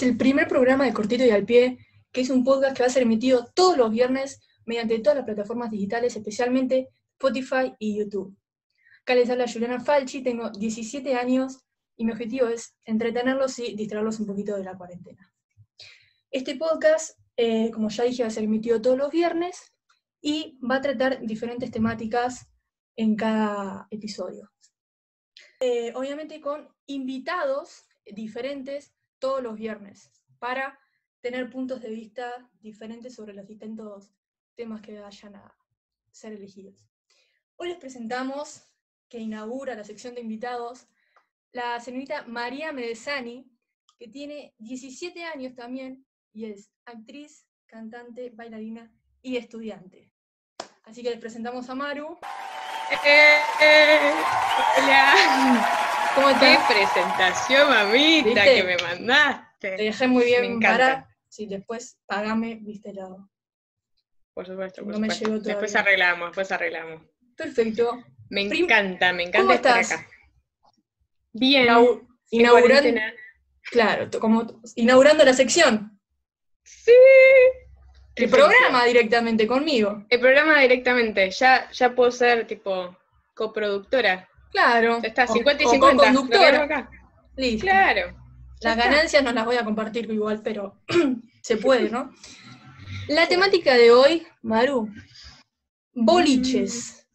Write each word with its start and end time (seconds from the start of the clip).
es 0.00 0.08
el 0.08 0.16
primer 0.16 0.48
programa 0.48 0.86
de 0.86 0.94
Cortito 0.94 1.24
y 1.26 1.30
al 1.30 1.44
Pie, 1.44 1.78
que 2.10 2.22
es 2.22 2.30
un 2.30 2.42
podcast 2.42 2.74
que 2.74 2.82
va 2.82 2.86
a 2.86 2.90
ser 2.90 3.02
emitido 3.02 3.50
todos 3.54 3.76
los 3.76 3.90
viernes 3.90 4.40
mediante 4.64 4.98
todas 5.00 5.16
las 5.16 5.26
plataformas 5.26 5.70
digitales, 5.70 6.16
especialmente 6.16 6.88
Spotify 7.12 7.74
y 7.78 7.98
YouTube. 7.98 8.34
Acá 9.02 9.14
les 9.14 9.28
habla 9.28 9.46
Juliana 9.46 9.78
Falchi, 9.78 10.22
tengo 10.22 10.48
17 10.50 11.14
años 11.16 11.58
y 11.96 12.06
mi 12.06 12.12
objetivo 12.12 12.48
es 12.48 12.74
entretenerlos 12.84 13.58
y 13.58 13.74
distraerlos 13.74 14.18
un 14.20 14.26
poquito 14.26 14.56
de 14.56 14.64
la 14.64 14.74
cuarentena. 14.74 15.34
Este 16.30 16.56
podcast, 16.56 17.18
eh, 17.36 17.70
como 17.70 17.90
ya 17.90 18.04
dije, 18.04 18.22
va 18.22 18.28
a 18.28 18.30
ser 18.30 18.44
emitido 18.44 18.80
todos 18.80 18.96
los 18.96 19.10
viernes 19.10 19.74
y 20.22 20.58
va 20.60 20.76
a 20.76 20.80
tratar 20.80 21.20
diferentes 21.26 21.70
temáticas 21.70 22.46
en 22.96 23.16
cada 23.16 23.86
episodio. 23.90 24.50
Eh, 25.60 25.92
obviamente 25.94 26.40
con 26.40 26.68
invitados 26.86 27.84
diferentes 28.06 28.94
todos 29.20 29.42
los 29.42 29.56
viernes 29.56 30.10
para 30.40 30.78
tener 31.20 31.50
puntos 31.50 31.80
de 31.80 31.90
vista 31.90 32.50
diferentes 32.60 33.14
sobre 33.14 33.34
los 33.34 33.46
distintos 33.46 34.10
temas 34.56 34.80
que 34.80 34.98
vayan 34.98 35.36
a 35.36 35.54
ser 36.10 36.32
elegidos. 36.32 36.88
Hoy 37.56 37.68
les 37.68 37.78
presentamos, 37.78 38.64
que 39.08 39.18
inaugura 39.18 39.74
la 39.74 39.84
sección 39.84 40.14
de 40.14 40.22
invitados, 40.22 40.88
la 41.52 41.78
señorita 41.80 42.24
María 42.26 42.72
Medesani, 42.72 43.50
que 43.98 44.08
tiene 44.08 44.54
17 44.58 45.24
años 45.24 45.54
también 45.54 46.06
y 46.32 46.46
es 46.46 46.72
actriz, 46.86 47.46
cantante, 47.66 48.30
bailarina 48.30 48.90
y 49.20 49.36
estudiante. 49.36 50.10
Así 50.84 51.02
que 51.02 51.10
les 51.10 51.20
presentamos 51.20 51.68
a 51.68 51.74
Maru. 51.74 52.18
Eh, 53.04 53.38
eh. 53.60 54.14
¿Cómo 56.14 56.28
Qué 56.40 56.58
presentación, 56.68 57.68
mamita, 57.68 58.44
que 58.44 58.64
me 58.64 58.76
mandaste. 58.78 59.76
Te 59.76 59.82
dejé 59.84 60.08
muy 60.08 60.24
bien 60.24 60.40
me 60.40 60.46
encanta. 60.48 61.08
Sí, 61.28 61.46
después 61.46 61.98
pagame, 62.06 62.58
viste 62.60 62.92
lado. 62.92 63.30
Por 64.34 64.46
supuesto, 64.46 64.84
por 64.84 64.94
supuesto. 64.94 65.38
después 65.40 65.76
arreglamos, 65.76 66.28
después 66.30 66.50
arreglamos. 66.50 67.02
Perfecto. 67.36 68.04
Me 68.30 68.42
encanta, 68.42 69.12
me 69.12 69.24
encanta 69.24 69.54
estar 69.54 69.78
acá. 69.78 70.08
Bien. 71.32 71.68
inaugurando. 72.30 73.00
Claro, 73.70 74.08
como 74.18 74.60
inaugurando 74.76 75.24
la 75.24 75.34
sección. 75.34 76.00
Sí. 76.64 76.92
El 78.16 78.30
programa 78.30 78.84
directamente 78.84 79.46
conmigo. 79.46 80.04
El 80.08 80.20
programa 80.20 80.60
directamente. 80.60 81.30
Ya, 81.30 81.70
ya 81.70 81.94
puedo 81.94 82.10
ser 82.10 82.46
tipo 82.46 82.96
coproductora. 83.34 84.29
Claro. 84.50 84.98
está, 85.02 85.26
50 85.26 85.62
y 85.62 85.66
50. 85.66 86.04
conductora. 86.04 86.90
Listo. 87.36 87.62
Claro. 87.66 88.16
Las 88.60 88.76
ganancias 88.76 89.22
no 89.22 89.32
las 89.32 89.44
voy 89.46 89.56
a 89.56 89.64
compartir 89.64 90.10
igual, 90.10 90.42
pero 90.42 90.80
se 91.42 91.56
puede, 91.56 91.88
¿no? 91.90 92.10
La 93.08 93.26
temática 93.26 93.74
de 93.74 93.90
hoy, 93.90 94.26
Maru, 94.42 94.90
boliches. 95.94 97.06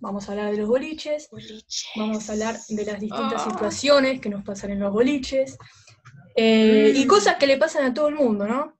Vamos 0.00 0.28
a 0.28 0.32
hablar 0.32 0.52
de 0.52 0.58
los 0.58 0.68
boliches, 0.68 1.28
vamos 1.96 2.28
a 2.28 2.32
hablar 2.32 2.56
de 2.68 2.84
las 2.84 3.00
distintas 3.00 3.42
Ah. 3.44 3.50
situaciones 3.50 4.20
que 4.20 4.28
nos 4.28 4.44
pasan 4.44 4.70
en 4.70 4.78
los 4.80 4.92
boliches 4.92 5.58
eh, 6.36 6.92
y 6.94 7.04
Mm. 7.04 7.08
cosas 7.08 7.34
que 7.36 7.48
le 7.48 7.56
pasan 7.56 7.84
a 7.84 7.92
todo 7.94 8.06
el 8.08 8.14
mundo, 8.14 8.46
¿no? 8.46 8.78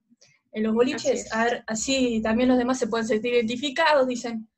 En 0.52 0.62
los 0.62 0.70
Así 0.70 0.76
boliches, 0.76 1.26
es. 1.26 1.32
a 1.32 1.44
ver, 1.44 1.64
así 1.66 2.20
también 2.22 2.48
los 2.48 2.56
demás 2.58 2.78
se 2.78 2.86
pueden 2.86 3.06
sentir 3.06 3.34
identificados, 3.34 4.06
dicen, 4.06 4.48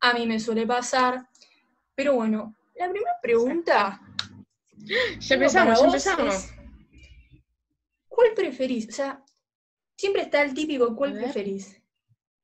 a 0.00 0.12
mí 0.12 0.26
me 0.26 0.38
suele 0.38 0.66
pasar. 0.66 1.26
Pero 1.94 2.14
bueno, 2.14 2.54
la 2.86 2.90
primera 2.90 3.12
pregunta 3.22 4.00
Ya 5.18 5.34
empezamos, 5.34 5.78
ya 5.80 5.86
empezamos. 5.86 6.50
¿Cuál 8.08 8.34
preferís? 8.34 8.88
O 8.88 8.92
sea, 8.92 9.22
siempre 9.96 10.22
está 10.22 10.42
el 10.42 10.54
típico, 10.54 10.94
¿cuál 10.94 11.14
preferís? 11.14 11.80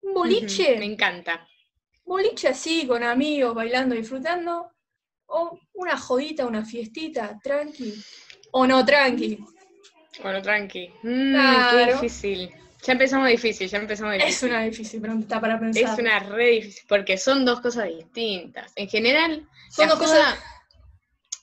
¿Un 0.00 0.14
boliche? 0.14 0.78
Me 0.78 0.86
encanta. 0.86 1.46
boliche 2.04 2.48
así, 2.48 2.86
con 2.86 3.02
amigos, 3.02 3.54
bailando, 3.54 3.94
disfrutando, 3.94 4.70
o 5.26 5.60
una 5.74 5.98
jodita, 5.98 6.46
una 6.46 6.64
fiestita, 6.64 7.38
tranqui, 7.42 7.92
o 8.52 8.66
no 8.66 8.82
tranqui. 8.84 9.38
Bueno, 10.22 10.40
tranqui. 10.40 10.88
Mm, 11.02 11.32
Claro. 11.32 11.86
Qué 11.86 11.92
difícil. 11.92 12.50
Ya 12.86 12.92
empezamos 12.92 13.28
difícil, 13.28 13.68
ya 13.68 13.78
empezamos 13.78 14.14
difícil. 14.14 14.34
Es 14.34 14.42
una 14.44 14.62
difícil 14.62 15.00
pregunta 15.00 15.40
para 15.40 15.58
pensar. 15.60 15.82
Es 15.82 15.98
una 15.98 16.18
re 16.20 16.46
difícil, 16.50 16.84
porque 16.88 17.18
son 17.18 17.44
dos 17.44 17.60
cosas 17.60 17.88
distintas. 17.88 18.72
En 18.76 18.88
general, 18.88 19.46
Son 19.70 19.86
la 19.86 19.94
dos 19.94 19.98
cosas- 19.98 20.18
joda, 20.34 20.44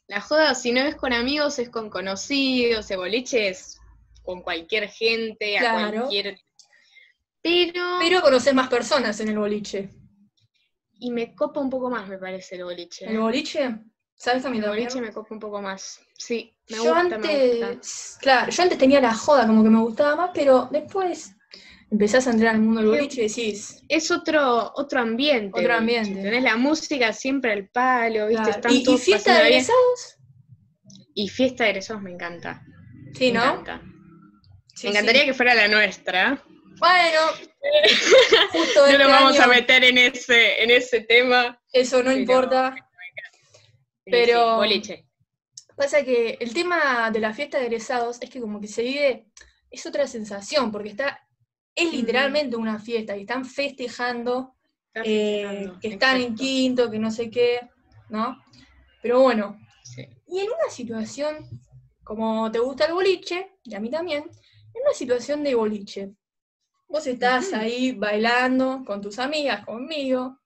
la 0.07 0.21
joda, 0.21 0.55
si 0.55 0.71
no 0.71 0.81
es 0.81 0.95
con 0.95 1.13
amigos, 1.13 1.59
es 1.59 1.69
con 1.69 1.89
conocidos, 1.89 2.89
el 2.91 2.97
boliche 2.97 3.49
es 3.49 3.79
con 4.23 4.41
cualquier 4.41 4.89
gente, 4.89 5.57
a 5.59 5.71
cualquier... 5.73 6.37
Pero, 7.41 7.97
Pero 7.99 8.21
conoces 8.21 8.53
más 8.55 8.69
personas 8.69 9.19
en 9.19 9.29
el 9.29 9.37
boliche. 9.37 9.91
y 10.99 11.11
me 11.11 11.35
copa 11.35 11.59
un 11.59 11.69
poco 11.69 11.89
más, 11.89 12.07
me 12.07 12.17
parece, 12.17 12.55
el 12.55 12.63
boliche. 12.63 13.05
¿El 13.05 13.19
boliche? 13.19 13.77
¿Sabes 14.15 14.45
a 14.45 14.49
mí 14.49 14.57
El 14.57 14.63
también? 14.63 14.85
boliche 14.85 15.01
me 15.01 15.13
copa 15.13 15.33
un 15.33 15.39
poco 15.39 15.61
más. 15.61 15.99
Sí, 16.17 16.57
me 16.69 16.77
yo 16.77 16.83
gusta, 16.85 16.99
antes, 16.99 17.19
me 17.59 17.73
gusta. 17.75 18.17
claro, 18.21 18.51
yo 18.51 18.63
antes 18.63 18.77
tenía 18.79 19.01
la 19.01 19.13
joda 19.13 19.45
como 19.45 19.61
que 19.63 19.69
me 19.69 19.79
gustaba 19.79 20.15
más, 20.15 20.31
pero 20.33 20.67
después 20.71 21.35
empezás 21.91 22.27
a 22.27 22.31
entrar 22.31 22.55
al 22.55 22.61
mundo 22.61 22.81
del 22.81 22.89
boliche 22.89 23.23
y 23.23 23.27
decís, 23.27 23.83
Es 23.89 24.11
otro, 24.11 24.71
otro 24.75 24.99
ambiente. 24.99 25.59
Otro 25.59 25.73
boliche. 25.75 25.99
ambiente. 25.99 26.21
Tenés 26.23 26.43
la 26.43 26.55
música 26.57 27.13
siempre 27.13 27.51
al 27.53 27.69
palo, 27.69 28.27
¿viste? 28.27 28.43
claro. 28.43 28.57
Están 28.57 28.71
¿Y, 28.73 28.77
y 28.77 28.83
todos 28.83 29.01
fiesta 29.01 29.33
de 29.35 29.39
bien. 29.41 29.53
egresados? 29.53 30.17
Y 31.13 31.29
fiesta 31.29 31.63
de 31.63 31.69
egresados 31.71 32.01
me 32.03 32.11
encanta. 32.11 32.63
Sí, 33.13 33.31
me 33.31 33.39
¿no? 33.39 33.43
encanta. 33.61 33.81
Sí, 34.75 34.87
me 34.87 34.91
encantaría 34.91 35.21
sí. 35.21 35.27
que 35.27 35.33
fuera 35.33 35.55
la 35.55 35.67
nuestra. 35.69 36.43
Bueno, 36.77 37.19
justo 38.51 38.79
No 38.81 38.85
este 38.87 38.97
nos 38.97 39.07
vamos 39.07 39.39
a 39.39 39.47
meter 39.47 39.83
en 39.85 39.97
ese, 39.97 40.61
en 40.61 40.71
ese 40.71 41.01
tema. 41.01 41.61
eso 41.71 41.97
no 41.99 42.05
pero- 42.09 42.19
importa. 42.19 42.75
Pero- 44.05 44.57
boliche. 44.57 45.07
Pasa 45.77 46.03
que 46.03 46.37
el 46.39 46.53
tema 46.53 47.11
de 47.11 47.19
la 47.19 47.33
fiesta 47.33 47.57
de 47.59 47.65
egresados 47.65 48.17
es 48.21 48.29
que 48.29 48.39
como 48.39 48.61
que 48.61 48.67
se 48.67 48.81
vive, 48.83 49.27
es 49.69 49.85
otra 49.85 50.07
sensación, 50.07 50.71
porque 50.71 50.89
está, 50.89 51.24
es 51.75 51.91
literalmente 51.91 52.55
una 52.55 52.79
fiesta 52.79 53.15
y 53.17 53.21
están 53.21 53.45
festejando 53.45 54.55
eh, 54.93 55.71
que 55.81 55.89
están 55.89 56.21
en 56.21 56.35
quinto, 56.35 56.89
que 56.89 56.99
no 56.99 57.11
sé 57.11 57.29
qué, 57.29 57.69
¿no? 58.09 58.41
Pero 59.01 59.21
bueno, 59.21 59.59
Sí. 59.83 60.07
y 60.27 60.39
en 60.39 60.47
una 60.47 60.69
situación, 60.71 61.61
como 62.03 62.51
te 62.51 62.59
gusta 62.59 62.85
el 62.85 62.93
boliche, 62.93 63.51
y 63.63 63.75
a 63.75 63.79
mí 63.79 63.89
también, 63.89 64.23
en 64.23 64.81
una 64.81 64.93
situación 64.93 65.43
de 65.43 65.53
boliche, 65.53 66.11
vos 66.87 67.05
estás 67.05 67.53
ahí 67.53 67.91
bailando 67.91 68.83
con 68.85 69.01
tus 69.01 69.19
amigas, 69.19 69.65
conmigo, 69.65 70.39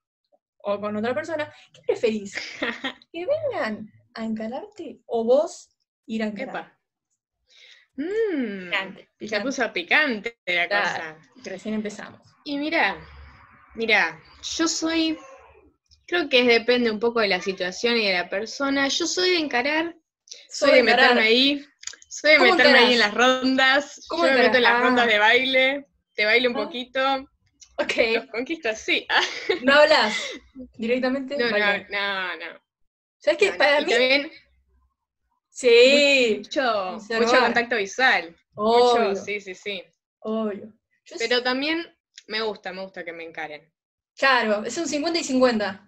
o 0.58 0.80
con 0.80 0.96
otra 0.96 1.14
persona, 1.14 1.54
¿qué 1.74 1.82
preferís? 1.88 2.34
¿Que 3.12 3.26
vengan 3.26 3.92
a 4.14 4.26
encararte 4.26 5.00
o 5.06 5.24
vos 5.24 5.70
ir 6.06 6.24
a 6.24 6.28
encarar? 6.28 6.56
Epa. 6.56 6.79
Mm, 8.00 8.70
Picante, 8.70 9.02
se 9.02 9.10
picante. 9.18 9.46
puso 9.46 9.74
picante 9.74 10.38
la 10.48 10.68
Claro. 10.68 10.86
cosa. 10.88 11.18
Recién 11.44 11.74
empezamos. 11.76 12.22
Y 12.46 12.58
mira, 12.58 12.96
mira, 13.76 14.20
yo 14.58 14.68
soy, 14.70 15.18
creo 16.08 16.30
que 16.30 16.44
depende 16.44 16.90
un 16.92 17.00
poco 17.00 17.20
de 17.20 17.28
la 17.28 17.42
situación 17.42 17.98
y 17.98 18.08
de 18.08 18.14
la 18.14 18.30
persona. 18.30 18.88
Yo 18.88 19.06
soy 19.06 19.32
de 19.32 19.38
encarar, 19.40 19.96
soy 20.50 20.72
de 20.72 20.80
encarar. 20.80 21.16
meterme 21.16 21.22
ahí, 21.28 21.66
soy 22.08 22.32
de 22.32 22.38
¿Cómo 22.38 22.52
meterme 22.56 22.80
ahí 22.80 22.94
en 22.94 23.00
las 23.00 23.14
rondas, 23.14 24.06
¿Cómo 24.08 24.24
yo 24.26 24.32
me 24.32 24.42
meto 24.44 24.58
en 24.58 24.64
las 24.64 24.80
rondas 24.82 25.08
de 25.08 25.20
baile, 25.20 25.86
te 26.16 26.26
bailo 26.26 26.50
un 26.52 26.56
Ah. 26.58 26.64
poquito, 26.66 27.30
Ok, 27.78 27.94
los 28.16 28.26
conquisto 28.28 28.70
así. 28.70 29.08
no 29.64 29.74
hablas 29.74 30.18
directamente. 30.78 31.36
No, 31.38 31.46
no, 31.46 31.52
bailás. 31.52 31.90
no, 31.90 32.36
no. 32.38 32.60
¿Sabes 33.20 33.38
qué? 33.40 33.46
no, 33.48 33.52
no. 33.54 33.58
Para 33.58 33.82
Y 33.82 33.86
mí, 33.86 33.92
también 33.92 34.32
sí, 35.60 36.42
mucho, 36.44 37.40
contacto 37.42 37.76
visual. 37.76 38.36
obvio, 38.56 39.10
Mucho, 39.10 39.16
sí, 39.26 39.42
sí, 39.42 39.56
sí. 39.56 39.84
obvio. 40.20 40.74
Yo 41.06 41.16
Pero 41.18 41.38
sí- 41.38 41.44
también 41.44 41.86
me 42.28 42.42
gusta, 42.42 42.72
me 42.72 42.82
gusta 42.84 43.04
que 43.04 43.14
me 43.14 43.24
encaren. 43.24 43.70
claro, 44.18 44.64
es 44.66 44.78
un 44.78 44.88
50 44.88 45.20
y 45.20 45.24
50. 45.24 45.86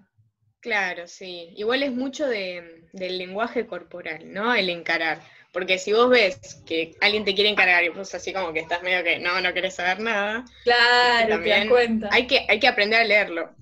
Claro, 0.60 1.08
sí. 1.08 1.54
Igual 1.58 1.84
es 1.84 1.92
mucho 1.92 2.28
de, 2.28 2.88
del 2.94 3.18
lenguaje 3.18 3.66
corporal, 3.66 4.32
¿no? 4.32 4.54
El 4.54 4.70
encarar. 4.70 5.22
Porque 5.52 5.78
si 5.78 5.92
vos 5.92 6.10
ves 6.10 6.40
que 6.66 6.96
alguien 7.02 7.26
te 7.26 7.34
quiere 7.34 7.50
encarar 7.50 7.84
y 7.84 7.90
vos 7.90 8.14
así 8.14 8.32
como 8.32 8.54
que 8.54 8.60
estás 8.60 8.84
medio 8.84 9.04
que 9.04 9.20
no, 9.20 9.42
no 9.42 9.54
querés 9.54 9.76
saber 9.76 10.00
nada, 10.00 10.46
Claro, 10.64 11.44
te 11.44 11.50
das 11.50 11.66
cuenta. 11.68 12.10
hay 12.12 12.28
que, 12.28 12.46
hay 12.48 12.60
que 12.60 12.68
aprender 12.68 13.02
a 13.02 13.04
leerlo. 13.06 13.56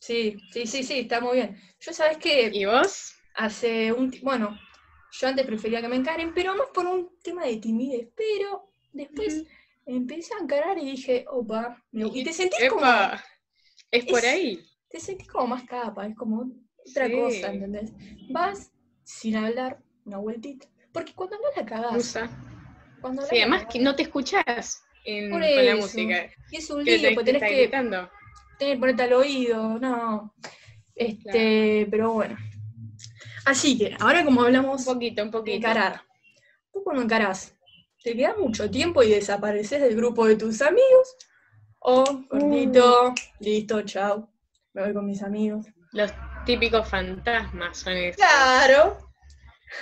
Sí, 0.00 0.36
sí, 0.52 0.66
sí, 0.66 0.82
sí, 0.84 1.00
está 1.00 1.20
muy 1.20 1.36
bien. 1.36 1.60
Yo 1.80 1.92
sabes 1.92 2.18
que 2.18 2.50
¿Y 2.52 2.64
vos? 2.66 3.14
hace 3.34 3.92
un 3.92 4.10
bueno, 4.22 4.58
yo 5.16 5.28
antes 5.28 5.46
prefería 5.46 5.80
que 5.80 5.88
me 5.88 5.96
encaren, 5.96 6.32
pero 6.34 6.56
más 6.56 6.68
por 6.74 6.86
un 6.86 7.08
tema 7.22 7.44
de 7.46 7.56
timidez, 7.58 8.08
pero 8.16 8.70
después 8.92 9.44
empecé 9.86 10.34
a 10.34 10.42
encarar 10.42 10.78
y 10.78 10.86
dije, 10.92 11.24
opa, 11.30 11.82
me- 11.92 12.10
y 12.12 12.24
te 12.24 12.32
sentís 12.32 12.68
como, 12.68 12.86
es 13.90 14.04
por 14.06 14.18
es- 14.18 14.24
ahí. 14.24 14.60
te 14.88 14.98
sentís 15.00 15.28
como 15.28 15.46
más 15.48 15.62
capa, 15.64 16.06
es 16.06 16.16
como 16.16 16.50
otra 16.88 17.06
Sí. 17.06 17.12
cosa, 17.12 17.52
¿entendés? 17.52 17.92
Vas 18.30 18.72
sin 19.04 19.36
hablar, 19.36 19.78
una 20.04 20.18
vueltita, 20.18 20.66
porque 20.92 21.12
cuando 21.14 21.36
hablas 21.36 21.52
la 21.56 21.64
cagás, 21.66 21.92
Musa. 21.92 22.30
Cuando 23.00 23.22
Sí, 23.22 23.38
además 23.40 23.66
que 23.66 23.78
no 23.78 23.94
te 23.94 24.02
escuchás 24.02 24.82
en- 25.04 25.30
con 25.30 25.40
la 25.40 25.76
música. 25.76 26.30
Y 26.50 26.56
es 26.56 26.70
un 26.70 26.84
lío, 26.84 26.96
te 26.96 27.24
tenés 27.24 27.42
que, 27.42 27.68
tenés 27.68 28.08
que 28.58 28.76
ponerte 28.78 29.02
al 29.04 29.12
oído, 29.12 29.78
no. 29.78 30.34
Este, 30.96 31.86
pero 31.90 32.12
bueno. 32.14 32.36
Así 33.44 33.76
que, 33.76 33.94
ahora 34.00 34.24
como 34.24 34.42
hablamos 34.42 34.86
Un 34.86 34.94
poquito, 34.94 35.22
un 35.22 35.30
poquito. 35.30 35.56
encarar, 35.56 36.02
¿tú 36.72 36.82
cuando 36.82 37.02
encarás? 37.02 37.54
¿Te 38.02 38.16
queda 38.16 38.34
mucho 38.36 38.70
tiempo 38.70 39.02
y 39.02 39.10
desapareces 39.10 39.80
del 39.80 39.96
grupo 39.96 40.26
de 40.26 40.36
tus 40.36 40.60
amigos? 40.62 41.16
O, 41.78 42.04
cortito, 42.28 43.14
listo, 43.40 43.82
chao, 43.82 44.30
me 44.72 44.82
voy 44.82 44.94
con 44.94 45.06
mis 45.06 45.22
amigos. 45.22 45.66
Los 45.92 46.12
típicos 46.46 46.88
fantasmas 46.88 47.78
son 47.78 47.94
esos. 47.94 48.16
Claro. 48.16 48.98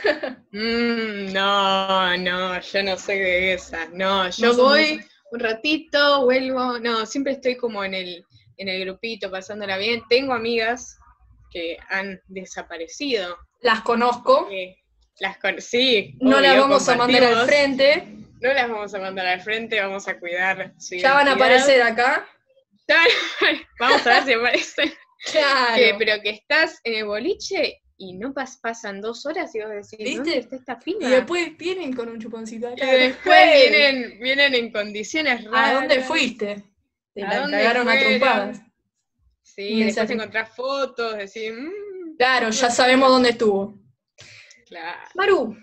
Mm, 0.52 1.32
no, 1.32 2.16
no, 2.18 2.60
yo 2.60 2.82
no 2.82 2.96
soy 2.98 3.18
de 3.18 3.54
esas. 3.54 3.90
No, 3.90 4.28
yo 4.28 4.48
No 4.48 4.54
voy 4.62 5.02
un 5.30 5.40
ratito, 5.40 6.24
vuelvo. 6.24 6.78
No, 6.78 7.06
siempre 7.06 7.32
estoy 7.32 7.56
como 7.56 7.82
en 7.84 7.94
el, 7.94 8.24
en 8.58 8.68
el 8.68 8.80
grupito, 8.84 9.30
pasándola 9.30 9.78
bien. 9.78 10.02
Tengo 10.08 10.34
amigas 10.34 10.98
que 11.50 11.78
han 11.88 12.20
desaparecido. 12.26 13.36
Las 13.62 13.80
conozco, 13.82 14.48
que 14.48 14.82
las 15.20 15.38
con- 15.38 15.60
sí, 15.60 16.16
no 16.20 16.40
las 16.40 16.56
vamos 16.58 16.88
a 16.88 16.96
mandar 16.96 17.24
al 17.24 17.46
frente, 17.46 18.06
No 18.40 18.52
las 18.52 18.68
vamos 18.68 18.92
a 18.94 18.98
mandar 18.98 19.26
al 19.26 19.40
frente, 19.40 19.80
vamos 19.80 20.08
a 20.08 20.18
cuidar 20.18 20.74
su 20.78 20.96
ya 20.96 21.14
van 21.14 21.28
a 21.28 21.32
aparecer 21.32 21.80
acá. 21.82 22.26
Vamos 23.78 24.06
a 24.06 24.10
ver 24.10 24.24
si 24.24 24.32
aparecen. 24.32 24.92
Claro. 25.30 25.76
Que- 25.76 25.94
pero 26.00 26.20
que 26.20 26.30
estás 26.30 26.80
en 26.82 26.94
el 26.94 27.04
boliche 27.04 27.80
y 27.96 28.14
no 28.14 28.34
pas- 28.34 28.58
pasan 28.60 29.00
dos 29.00 29.24
horas 29.24 29.54
y 29.54 29.60
vos 29.60 29.70
decís, 29.70 29.96
¿Viste? 29.96 30.16
¿dónde 30.16 30.38
está 30.38 30.56
esta 30.56 30.78
piba? 30.80 30.98
Y 31.00 31.10
después 31.12 31.56
vienen 31.56 31.92
con 31.94 32.08
un 32.08 32.18
chuponcito 32.20 32.68
Y 32.70 32.72
acá. 32.72 32.92
después 32.92 33.70
vienen, 33.70 34.18
vienen 34.20 34.54
en 34.56 34.72
condiciones 34.72 35.44
raras. 35.44 35.70
¿A 35.70 35.74
dónde 35.74 36.00
fuiste? 36.00 36.64
Te 37.14 37.22
¿A 37.22 37.28
la 37.28 37.36
dónde 37.38 37.56
cagaron 37.58 37.88
a 37.88 38.00
trompadas. 38.00 38.60
Sí, 39.42 39.62
Y 39.62 39.84
después 39.84 40.10
encontrás 40.10 40.48
fotos, 40.56 41.16
decís, 41.16 41.52
mmm, 41.52 41.70
Claro, 42.22 42.50
ya 42.50 42.70
sabemos 42.70 43.08
dónde 43.08 43.30
estuvo. 43.30 43.74
claro. 44.68 45.00
Maru, 45.16 45.56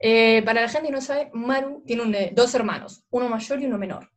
eh, 0.00 0.42
para 0.42 0.62
la 0.62 0.68
gente 0.68 0.88
que 0.88 0.92
no 0.92 1.00
sabe, 1.00 1.30
Maru 1.32 1.84
tiene 1.86 2.02
un, 2.02 2.12
eh, 2.12 2.32
dos 2.34 2.52
hermanos, 2.56 3.04
uno 3.10 3.28
mayor 3.28 3.60
y 3.60 3.66
uno 3.66 3.78
menor. 3.78 4.10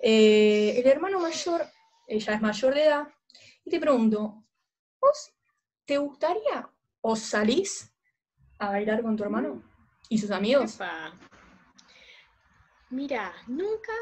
Eh, 0.00 0.74
el 0.76 0.84
hermano 0.88 1.20
mayor, 1.20 1.68
ella 2.08 2.34
es 2.34 2.40
mayor 2.40 2.74
de 2.74 2.82
edad, 2.82 3.06
y 3.64 3.70
te 3.70 3.78
pregunto, 3.78 4.42
¿vos 5.00 5.32
te 5.84 5.98
gustaría 5.98 6.68
o 7.00 7.14
salís 7.14 7.92
a 8.58 8.70
bailar 8.70 9.00
con 9.00 9.16
tu 9.16 9.22
hermano 9.22 9.62
y 10.08 10.18
sus 10.18 10.32
amigos? 10.32 10.74
Epa. 10.74 11.12
Mira, 12.90 13.34
nunca 13.46 13.92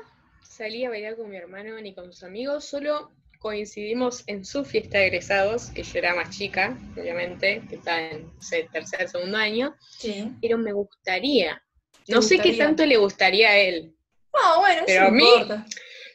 salí 0.41 0.87
a 0.87 0.89
bailar 0.89 1.19
con 1.19 1.29
mi 1.29 1.37
hermano 1.37 1.79
ni 1.79 1.95
con 1.95 2.11
sus 2.11 2.23
amigos, 2.23 2.65
solo 2.65 3.13
coincidimos 3.47 4.25
en 4.27 4.45
su 4.45 4.65
fiesta 4.65 4.99
de 4.99 5.07
egresados, 5.07 5.67
que 5.71 5.85
yo 5.85 5.99
era 6.01 6.17
más 6.17 6.37
chica, 6.37 6.77
obviamente, 6.97 7.63
que 7.69 7.77
estaba 7.77 8.01
en 8.01 8.29
tercer, 8.73 9.09
segundo 9.09 9.37
año, 9.37 9.77
Sí. 10.01 10.33
pero 10.43 10.59
me 10.59 10.73
gustaría. 10.73 11.63
¿Te 12.05 12.13
No 12.13 12.23
sé 12.23 12.41
qué 12.41 12.55
tanto 12.55 12.85
le 12.85 12.97
gustaría 12.97 13.51
a 13.51 13.57
él. 13.57 13.95
No, 14.35 14.59
bueno, 14.61 14.83
Pero 14.85 15.03
eso 15.05 15.09
a 15.09 15.11
mí- 15.13 15.25
importa. 15.29 15.65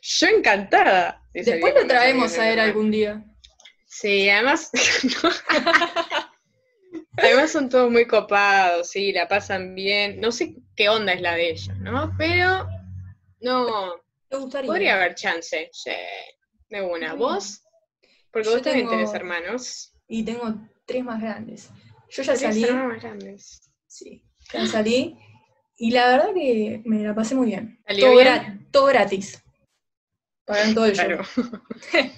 Yo 0.01 0.27
encantada. 0.27 1.23
de 1.33 1.43
Después 1.43 1.73
lo 1.73 1.87
traemos 1.87 2.37
a 2.37 2.49
hermano. 2.49 2.67
algún 2.67 2.91
día. 2.91 3.23
Sí, 3.87 4.29
además. 4.29 4.69
además 7.17 7.49
son 7.49 7.69
todos 7.69 7.89
muy 7.89 8.05
copados, 8.07 8.89
sí, 8.89 9.13
la 9.13 9.29
pasan 9.29 9.73
bien. 9.73 10.19
No 10.19 10.33
sé 10.33 10.55
qué 10.75 10.89
onda 10.89 11.13
es 11.13 11.21
la 11.21 11.35
de 11.35 11.51
ellos, 11.51 11.77
¿no? 11.77 12.13
Pero 12.17 12.67
no, 13.39 13.93
¿Te 14.27 14.35
gustaría? 14.35 14.67
podría 14.67 14.95
haber 14.95 15.15
chance. 15.15 15.69
Sí, 15.71 15.91
de 16.71 16.81
una. 16.81 17.13
¿Vos? 17.13 17.63
Porque 18.31 18.47
Yo 18.47 18.53
vos 18.53 18.61
también 18.63 18.87
tengo- 18.87 18.97
tenés 18.97 19.13
hermanos. 19.13 19.93
Y 20.07 20.23
tengo 20.23 20.55
tres 20.85 21.03
más 21.03 21.21
grandes. 21.21 21.69
Yo 22.09 22.23
ya 22.23 22.33
Tenés 22.33 22.39
salí, 22.41 22.63
hermanos 22.63 22.93
más 22.93 23.01
grandes. 23.03 23.71
sí, 23.87 24.23
ya 24.51 24.65
salí, 24.67 25.17
y 25.77 25.91
la 25.91 26.07
verdad 26.07 26.33
que 26.33 26.81
me 26.85 27.03
la 27.03 27.15
pasé 27.15 27.35
muy 27.35 27.47
bien. 27.47 27.79
¿Salió 27.87 28.05
Todo, 28.07 28.15
bien? 28.17 28.27
gra- 28.27 28.67
todo 28.71 28.85
gratis. 28.87 29.43
Pagan 30.45 30.73
todo 30.73 30.85
el 30.87 30.95
show. 30.95 31.05
Claro. 31.05 31.23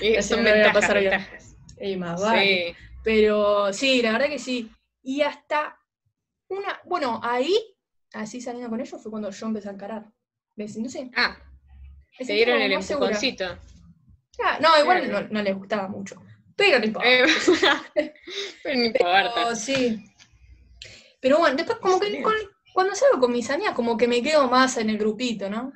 y 0.00 0.16
Así 0.16 0.28
son 0.28 0.42
me 0.42 0.50
voy 0.50 0.60
a 0.60 0.64
ventajas, 0.64 0.80
pasar 0.80 0.98
bien. 0.98 1.10
ventajas. 1.12 1.56
Y 1.80 1.96
más 1.96 2.20
vale. 2.20 2.68
Sí. 2.70 2.76
Pero 3.04 3.72
sí, 3.72 4.02
la 4.02 4.12
verdad 4.12 4.28
que 4.28 4.38
sí. 4.38 4.70
Y 5.02 5.20
hasta 5.22 5.78
una, 6.48 6.80
bueno, 6.86 7.20
ahí, 7.22 7.54
así 8.12 8.40
saliendo 8.40 8.68
con 8.70 8.80
ellos, 8.80 9.00
fue 9.00 9.10
cuando 9.10 9.30
yo 9.30 9.46
empecé 9.46 9.68
a 9.68 9.72
encarar. 9.72 10.10
¿Ves? 10.56 10.72
Sé. 10.90 11.10
Ah, 11.14 11.36
te 12.18 12.24
sentí 12.24 12.34
dieron 12.34 12.60
el 12.60 12.72
empujoncito. 12.72 13.58
Ah, 14.44 14.58
no, 14.60 14.78
igual 14.80 15.02
Claro. 15.08 15.26
no, 15.28 15.34
no 15.34 15.42
les 15.42 15.56
gustaba 15.56 15.88
mucho. 15.88 16.16
Pero 16.56 16.78
no 16.78 16.84
importa. 16.86 17.08
Eh, 17.08 17.24
pero 18.62 18.78
no 18.78 18.84
importa. 18.84 19.32
Pero 19.34 19.56
sí. 19.56 20.04
Pero 21.20 21.38
bueno, 21.38 21.56
después 21.56 21.78
como 21.78 21.98
que 22.00 22.22
con- 22.22 22.32
cuando 22.72 22.94
salgo 22.94 23.20
con 23.20 23.32
mis 23.32 23.48
amigas, 23.50 23.72
como 23.74 23.96
que 23.96 24.06
me 24.08 24.22
quedo 24.22 24.48
más 24.48 24.76
en 24.76 24.90
el 24.90 24.98
grupito, 24.98 25.48
¿no? 25.48 25.72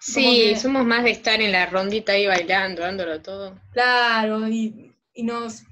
Sí, 0.00 0.50
que- 0.52 0.56
somos 0.56 0.84
más 0.84 1.04
de 1.04 1.10
estar 1.10 1.40
en 1.40 1.52
la 1.52 1.66
rondita 1.66 2.12
ahí 2.12 2.26
bailando, 2.26 2.82
dándolo 2.82 3.20
todo. 3.22 3.58
Claro, 3.72 4.46
y, 4.48 4.94
y 5.14 5.22
nos 5.22 5.62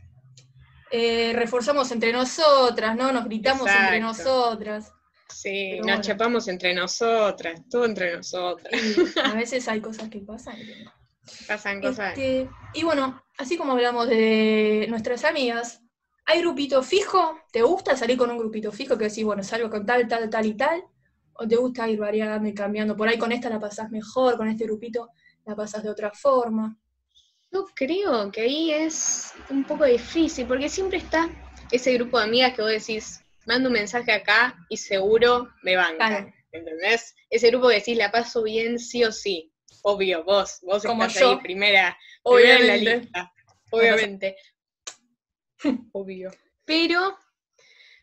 eh, 0.91 1.33
reforzamos 1.35 1.91
entre 1.93 2.13
nosotras, 2.13 2.97
¿no? 2.97 3.13
Nos 3.13 3.25
gritamos 3.27 3.69
entre 3.71 4.01
nosotras. 4.01 4.93
Sí, 5.33 5.69
Pero 5.73 5.79
nos 5.79 5.87
bueno. 5.87 6.03
chapamos 6.03 6.49
entre 6.49 6.75
nosotras, 6.75 7.61
todo 7.71 7.85
entre 7.85 8.17
nosotras. 8.17 8.73
A 9.25 9.35
veces 9.35 9.67
hay 9.69 9.81
cosas 9.81 10.09
que 10.09 10.21
pasan. 10.21 10.57
que 10.57 10.85
no. 10.85 10.93
Pasan 11.47 11.81
cosas. 11.81 12.17
Este, 12.19 12.49
y 12.75 12.83
bueno, 12.83 13.23
así 13.39 13.57
como 13.57 13.73
hablamos 13.73 14.09
de 14.09 14.87
nuestras 14.89 15.25
amigas, 15.25 15.81
¿hay 16.27 16.41
grupito 16.41 16.83
fijo? 16.83 17.39
¿Te 17.53 17.63
gusta 17.63 17.97
salir 17.97 18.17
con 18.17 18.31
un 18.31 18.39
grupito 18.39 18.73
fijo 18.73 18.99
que 18.99 19.05
decís, 19.05 19.25
bueno, 19.25 19.43
salgo 19.43 19.71
con 19.71 19.87
tal, 19.87 20.09
tal, 20.09 20.29
tal 20.29 20.47
y 20.47 20.55
tal? 20.55 20.85
¿O 21.35 21.47
te 21.47 21.57
gusta 21.57 21.89
ir 21.89 21.99
variando 21.99 22.49
y 22.49 22.55
cambiando? 22.55 22.97
Por 22.97 23.09
ahí 23.09 23.19
con 23.19 23.33
esta 23.33 23.49
la 23.49 23.61
pasás 23.61 23.91
mejor, 23.91 24.37
con 24.37 24.49
este 24.49 24.65
grupito 24.65 25.11
la 25.47 25.55
pasás 25.57 25.83
de 25.83 25.91
otra 25.91 26.11
forma. 26.11 26.77
Yo 27.53 27.67
creo 27.75 28.31
que 28.31 28.43
ahí 28.43 28.71
es 28.71 29.33
un 29.49 29.65
poco 29.65 29.85
difícil, 29.85 30.47
porque 30.47 30.69
siempre 30.69 30.99
está 30.99 31.29
ese 31.71 31.95
grupo 31.95 32.19
de 32.19 32.25
amigas 32.25 32.55
que 32.55 32.63
vos 32.63 32.71
decís, 32.71 33.23
mando 33.51 33.69
un 33.69 33.73
mensaje 33.75 34.13
acá 34.13 34.57
y 34.69 34.77
seguro 34.77 35.49
me 35.63 35.75
banca. 35.77 36.09
Claro. 36.09 36.33
¿Entendés? 36.53 37.15
Ese 37.29 37.49
grupo 37.49 37.69
que 37.69 37.75
decís, 37.77 37.97
la 37.97 38.11
paso 38.13 38.43
bien 38.45 38.79
sí 38.79 39.03
o 39.05 39.11
sí. 39.13 39.53
Obvio, 39.83 40.23
vos, 40.25 40.59
vos 40.63 40.83
Como 40.85 41.05
estás 41.05 41.21
yo. 41.21 41.31
ahí 41.31 41.37
primera, 41.43 41.97
primera 42.25 42.59
en 42.61 42.67
la 42.67 42.77
lista. 42.77 43.33
Obviamente. 43.71 44.37
Obvio. 45.93 46.31
Pero, 46.65 47.17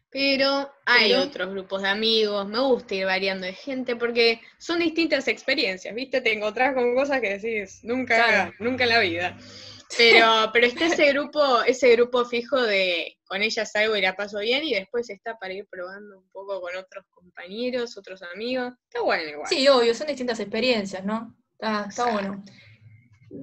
pero 0.10 0.72
hay 0.86 1.12
Pero- 1.12 1.24
otros 1.24 1.50
grupos 1.52 1.82
de 1.82 1.88
amigos, 1.90 2.48
me 2.48 2.60
gusta 2.60 2.96
ir 2.96 3.06
variando 3.06 3.46
de 3.46 3.54
gente 3.54 3.96
porque 3.96 4.42
son 4.58 4.80
distintas 4.80 5.28
experiencias, 5.28 5.94
¿viste? 5.96 6.22
Te 6.22 6.34
encontrás 6.34 6.74
con 6.74 6.94
cosas 6.96 7.22
que 7.22 7.38
decís, 7.38 7.80
nunca, 7.84 8.16
Claro. 8.16 8.54
nunca 8.60 8.84
en 8.84 8.90
la 8.90 9.00
vida. 9.00 9.38
Pero, 9.98 10.50
pero 10.52 10.68
está 10.68 10.88
ese 10.88 11.14
grupo, 11.14 11.62
ese 11.64 11.90
grupo 11.96 12.26
fijo 12.26 12.62
de 12.62 13.17
con 13.28 13.42
ella 13.42 13.66
salgo 13.66 13.96
y 13.96 14.02
la 14.02 14.16
paso 14.16 14.40
bien, 14.40 14.64
y 14.64 14.74
después 14.74 15.10
está 15.10 15.38
para 15.38 15.54
ir 15.54 15.68
probando 15.70 16.20
un 16.20 16.30
poco 16.32 16.62
con 16.62 16.76
otros 16.76 17.06
compañeros, 17.10 17.98
otros 17.98 18.22
amigos. 18.34 18.74
Está 18.90 19.02
bueno 19.02 19.30
igual. 19.30 19.48
Sí, 19.48 19.68
obvio, 19.68 19.94
son 19.94 20.08
distintas 20.08 20.40
experiencias, 20.40 21.04
¿no? 21.06 21.36
Está, 21.54 21.86
está 21.90 22.12
bueno. 22.12 22.44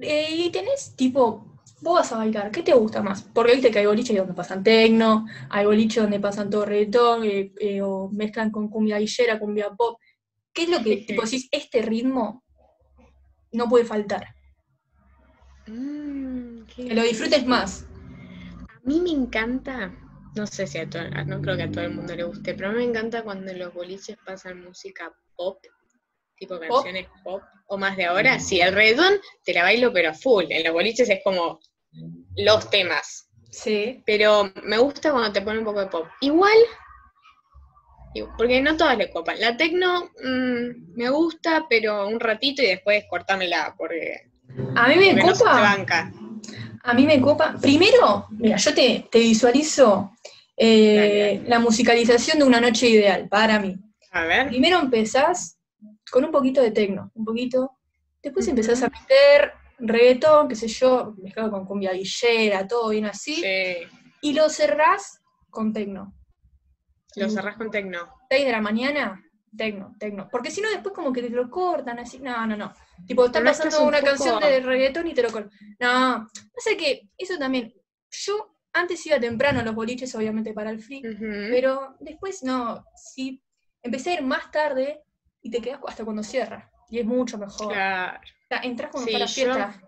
Eh, 0.01 0.29
y 0.31 0.49
tenés 0.49 0.95
tipo, 0.95 1.61
vos 1.81 1.93
vas 1.95 2.11
a 2.11 2.17
bailar, 2.17 2.51
¿qué 2.51 2.63
te 2.63 2.73
gusta 2.73 3.01
más? 3.01 3.21
Porque 3.21 3.53
viste 3.53 3.71
que 3.71 3.79
hay 3.79 3.85
boliches 3.85 4.17
donde 4.17 4.33
pasan 4.33 4.63
tecno, 4.63 5.27
hay 5.49 5.65
boliches 5.65 6.03
donde 6.03 6.19
pasan 6.19 6.49
todo 6.49 6.65
reggaetón, 6.65 7.23
eh, 7.23 7.53
eh, 7.59 7.81
o 7.81 8.09
mezclan 8.09 8.51
con 8.51 8.69
cumbia 8.69 8.97
guillera, 8.97 9.39
cumbia 9.39 9.69
pop. 9.71 9.99
¿Qué 10.51 10.63
es 10.63 10.69
lo 10.69 10.81
que 10.81 10.97
tipo 10.97 11.21
decís, 11.21 11.47
este 11.51 11.81
ritmo 11.81 12.43
no 13.51 13.69
puede 13.69 13.85
faltar? 13.85 14.27
Mm, 15.67 16.63
Que 16.75 16.93
lo 16.93 17.01
disfrutes 17.01 17.43
más. 17.47 17.87
A 18.85 18.87
mí 18.87 18.99
me 19.01 19.09
encanta, 19.09 19.91
no 20.35 20.45
sé 20.45 20.67
si 20.67 20.77
a 20.77 20.87
todo, 20.89 21.03
no 21.25 21.41
creo 21.41 21.57
que 21.57 21.63
a 21.63 21.71
todo 21.71 21.85
el 21.85 21.93
mundo 21.95 22.15
le 22.15 22.23
guste, 22.23 22.53
pero 22.53 22.69
a 22.69 22.71
mí 22.71 22.77
me 22.77 22.83
encanta 22.83 23.23
cuando 23.23 23.51
en 23.51 23.57
los 23.59 23.73
boliches 23.73 24.15
pasan 24.23 24.63
música 24.63 25.11
pop, 25.35 25.57
tipo 26.37 26.59
canciones 26.59 27.07
pop, 27.23 27.41
o 27.67 27.77
más 27.77 27.97
de 27.97 28.05
ahora. 28.05 28.39
Sí, 28.39 28.61
el 28.61 28.75
reggaetón 28.75 29.13
te 29.43 29.53
la 29.53 29.63
bailo 29.63 29.91
pero 29.91 30.13
full, 30.13 30.45
en 30.49 30.63
los 30.63 30.73
boliches 30.73 31.09
es 31.09 31.19
como 31.23 31.59
los 32.37 32.69
temas, 32.69 33.27
Sí. 33.49 34.03
pero 34.05 34.51
me 34.63 34.77
gusta 34.77 35.11
cuando 35.11 35.31
te 35.31 35.41
ponen 35.41 35.59
un 35.59 35.65
poco 35.65 35.79
de 35.79 35.87
pop. 35.87 36.05
Igual, 36.21 36.57
porque 38.37 38.61
no 38.61 38.77
todas 38.77 38.97
le 38.97 39.09
copan. 39.09 39.39
La 39.39 39.57
tecno 39.57 40.11
mm, 40.23 40.95
me 40.95 41.09
gusta, 41.09 41.65
pero 41.69 42.07
un 42.07 42.19
ratito 42.19 42.61
y 42.61 42.67
después 42.67 43.03
cortámela, 43.09 43.73
porque, 43.77 44.29
A 44.75 44.87
mí 44.89 44.95
me 44.95 45.13
no 45.15 45.33
se 45.33 45.43
copa. 45.43 45.59
banca. 45.61 46.11
A 46.85 46.93
mí 46.93 47.05
me 47.05 47.19
copa. 47.19 47.55
Primero, 47.59 48.27
mira, 48.29 48.57
yo 48.57 48.73
te, 48.73 49.07
te 49.11 49.19
visualizo 49.19 50.11
eh, 50.55 51.43
la 51.47 51.59
musicalización 51.59 52.39
de 52.39 52.45
una 52.45 52.61
noche 52.61 52.87
ideal, 52.87 53.27
para 53.27 53.59
mí. 53.59 53.75
A 54.11 54.23
ver. 54.25 54.47
Primero 54.47 54.79
empezás 54.79 55.57
con 56.11 56.23
un 56.23 56.31
poquito 56.31 56.61
de 56.61 56.71
tecno, 56.71 57.11
un 57.15 57.25
poquito. 57.25 57.71
Después 58.21 58.47
empezás 58.47 58.83
a 58.83 58.89
meter 58.89 59.53
reggaetón, 59.79 60.47
qué 60.47 60.55
sé 60.55 60.67
yo, 60.67 61.15
mezclado 61.17 61.51
con 61.51 61.65
cumbia 61.65 61.91
guillera, 61.93 62.67
todo 62.67 62.89
bien 62.89 63.05
así. 63.05 63.35
Sí. 63.35 63.87
Y 64.21 64.33
lo 64.33 64.49
cerrás 64.49 65.21
con 65.49 65.73
tecno. 65.73 66.13
Lo 67.15 67.29
cerrás 67.29 67.57
con 67.57 67.71
tecno. 67.71 68.09
6 68.29 68.45
de 68.45 68.51
la 68.51 68.61
mañana, 68.61 69.23
tecno, 69.57 69.95
tecno. 69.99 70.27
Porque 70.31 70.51
si 70.51 70.61
no, 70.61 70.69
después 70.69 70.93
como 70.93 71.11
que 71.11 71.23
te 71.23 71.29
lo 71.29 71.49
cortan 71.49 71.99
así. 71.99 72.19
No, 72.19 72.45
no, 72.45 72.55
no. 72.55 72.73
Tipo, 73.07 73.25
está 73.25 73.39
es 73.39 73.45
pasando 73.45 73.81
un 73.81 73.87
una 73.89 73.99
poco- 73.99 74.09
canción 74.11 74.39
de 74.39 74.59
reggaetón 74.61 75.07
y 75.07 75.13
te 75.13 75.21
lo 75.23 75.31
cortan. 75.31 75.51
No, 75.79 76.27
pasa 76.53 76.75
que 76.77 77.09
eso 77.17 77.37
también. 77.37 77.73
Yo 78.11 78.55
antes 78.73 79.05
iba 79.05 79.19
temprano 79.19 79.59
a 79.59 79.63
los 79.63 79.75
boliches, 79.75 80.13
obviamente 80.15 80.53
para 80.53 80.69
el 80.69 80.81
free, 80.81 81.01
pero 81.49 81.95
después 81.99 82.43
no. 82.43 82.83
Sí, 82.95 83.41
empecé 83.81 84.11
a 84.11 84.13
ir 84.15 84.21
más 84.23 84.49
tarde 84.51 85.03
y 85.41 85.49
te 85.51 85.61
quedas 85.61 85.79
hasta 85.87 86.03
cuando 86.03 86.23
cierra. 86.23 86.69
Y 86.89 86.99
es 86.99 87.05
mucho 87.05 87.37
mejor. 87.37 87.73
Claro. 87.73 88.19
O 88.19 88.47
sea, 88.47 88.59
entras 88.63 88.91
cuando 88.91 89.07
Sí, 89.09 89.13
está 89.15 89.19
la 89.19 89.25
yo- 89.25 89.53
fiesta. 89.53 89.81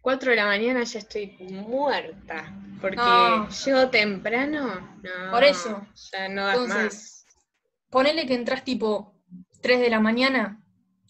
4 0.00 0.30
de 0.30 0.36
la 0.36 0.46
mañana 0.46 0.82
ya 0.82 0.98
estoy 0.98 1.36
muerta. 1.40 2.52
Porque 2.80 2.96
No. 2.96 3.48
llego 3.48 3.88
temprano. 3.90 4.98
No, 5.02 5.30
Por 5.30 5.44
eso. 5.44 5.86
Ya 6.12 6.28
no 6.28 6.44
das 6.46 6.56
Entonces, 6.58 6.84
más. 6.84 7.26
Ponele 7.90 8.26
que 8.26 8.34
entras 8.34 8.64
tipo 8.64 9.14
3 9.60 9.80
de 9.80 9.90
la 9.90 10.00
mañana, 10.00 10.61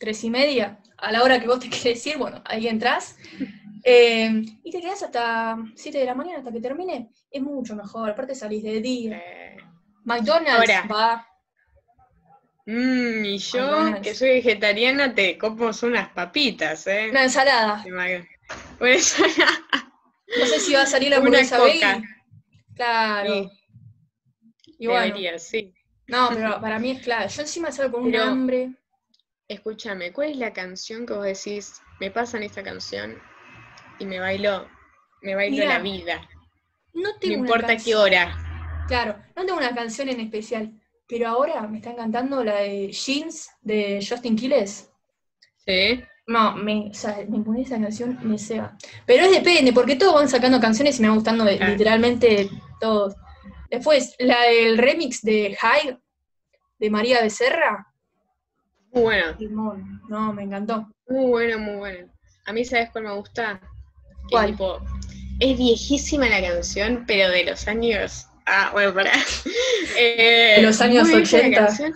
3 0.02 0.24
y 0.24 0.30
media, 0.30 0.80
a 0.98 1.12
la 1.12 1.22
hora 1.22 1.38
que 1.38 1.46
vos 1.46 1.60
te 1.60 1.70
querés 1.74 2.04
ir, 2.08 2.18
bueno, 2.18 2.42
ahí 2.44 2.66
entras. 2.66 3.16
eh, 3.84 4.42
y 4.64 4.70
te 4.72 4.80
quedás 4.80 5.00
hasta 5.04 5.56
7 5.76 5.96
de 5.98 6.04
la 6.06 6.14
mañana 6.16 6.38
hasta 6.38 6.50
que 6.52 6.60
termine. 6.60 7.08
Es 7.30 7.40
mucho 7.40 7.76
mejor. 7.76 8.10
Aparte 8.10 8.34
salís 8.34 8.64
de 8.64 8.80
día. 8.80 9.16
Eh, 9.16 9.56
McDonald's 10.04 10.70
Ahora. 10.70 10.88
va. 10.92 11.26
mm, 12.66 13.24
y 13.24 13.38
yo, 13.38 13.60
McDonald's. 13.60 14.00
que 14.02 14.14
soy 14.16 14.28
vegetariana, 14.30 15.14
te 15.14 15.38
como 15.38 15.70
unas 15.82 16.08
papitas, 16.10 16.84
¿eh? 16.88 17.08
Una 17.10 17.22
ensalada. 17.22 17.84
No 20.38 20.46
sé 20.46 20.60
si 20.60 20.72
va 20.72 20.82
a 20.82 20.86
salir 20.86 21.10
la 21.10 21.18
hamburguesa 21.18 21.62
veggie. 21.62 22.02
Claro. 22.74 23.34
Sí. 23.44 23.50
Debería, 24.78 25.38
sí. 25.38 25.74
no, 26.08 26.30
pero 26.32 26.60
para 26.60 26.78
mí 26.78 26.90
es 26.92 27.02
clave. 27.02 27.28
Yo 27.28 27.42
encima 27.42 27.70
salgo 27.70 27.98
con 27.98 28.06
un 28.08 28.16
hambre. 28.16 28.70
Escúchame, 29.52 30.12
¿cuál 30.12 30.30
es 30.30 30.36
la 30.38 30.52
canción 30.54 31.04
que 31.04 31.12
vos 31.12 31.24
decís, 31.24 31.82
me 32.00 32.10
pasan 32.10 32.42
esta 32.42 32.62
canción 32.62 33.18
y 33.98 34.06
me 34.06 34.18
bailo, 34.18 34.66
me 35.20 35.34
bailo 35.34 35.56
Mirá, 35.56 35.74
la 35.74 35.78
vida? 35.80 36.28
No 36.94 37.10
tengo 37.20 37.40
una 37.40 37.48
importa 37.48 37.76
qué 37.76 37.94
hora. 37.94 38.34
Claro, 38.88 39.16
no 39.36 39.44
tengo 39.44 39.58
una 39.58 39.74
canción 39.74 40.08
en 40.08 40.20
especial. 40.20 40.72
Pero 41.06 41.28
ahora 41.28 41.60
me 41.68 41.76
está 41.78 41.90
encantando 41.90 42.42
la 42.42 42.60
de 42.60 42.90
Jeans 42.90 43.50
de 43.60 44.04
Justin 44.08 44.36
Quiles. 44.36 44.90
¿Sí? 45.66 46.02
No, 46.26 46.56
me, 46.56 46.88
o 46.90 46.94
sea, 46.94 47.18
me 47.28 47.40
pone 47.40 47.60
esa 47.60 47.78
canción, 47.78 48.18
me 48.22 48.38
ceba. 48.38 48.74
Pero 49.04 49.24
es 49.24 49.32
depende, 49.32 49.74
porque 49.74 49.96
todos 49.96 50.14
van 50.14 50.30
sacando 50.30 50.60
canciones 50.60 50.98
y 50.98 51.02
me 51.02 51.08
van 51.08 51.16
gustando 51.18 51.44
Ah. 51.44 51.68
literalmente 51.68 52.48
todos. 52.80 53.14
Después, 53.70 54.14
la 54.18 54.40
del 54.44 54.78
remix 54.78 55.20
de 55.20 55.54
High, 55.60 55.98
de 56.78 56.90
María 56.90 57.20
Becerra. 57.20 57.91
Muy 58.92 59.02
bueno, 59.02 59.36
Timón. 59.36 60.02
No, 60.08 60.32
me 60.32 60.42
encantó. 60.44 60.86
muy 61.08 61.26
bueno, 61.26 61.58
muy 61.58 61.76
bueno. 61.76 62.08
A 62.46 62.52
mí, 62.52 62.64
¿sabes 62.64 62.90
cuál 62.90 63.04
me 63.04 63.12
gusta? 63.14 63.60
Que 64.28 64.32
¿Cuál? 64.32 64.50
tipo, 64.50 64.80
es 65.40 65.56
viejísima 65.58 66.28
la 66.28 66.40
canción, 66.42 67.04
pero 67.06 67.28
de 67.30 67.44
los 67.44 67.66
años... 67.68 68.26
Ah, 68.46 68.70
bueno, 68.72 68.92
pará. 68.94 69.12
Eh, 69.98 70.54
De 70.56 70.62
los 70.62 70.80
años 70.80 71.08
muy 71.08 71.18
vieja 71.22 71.36
la 71.38 71.42
80. 71.44 71.66
canción. 71.66 71.94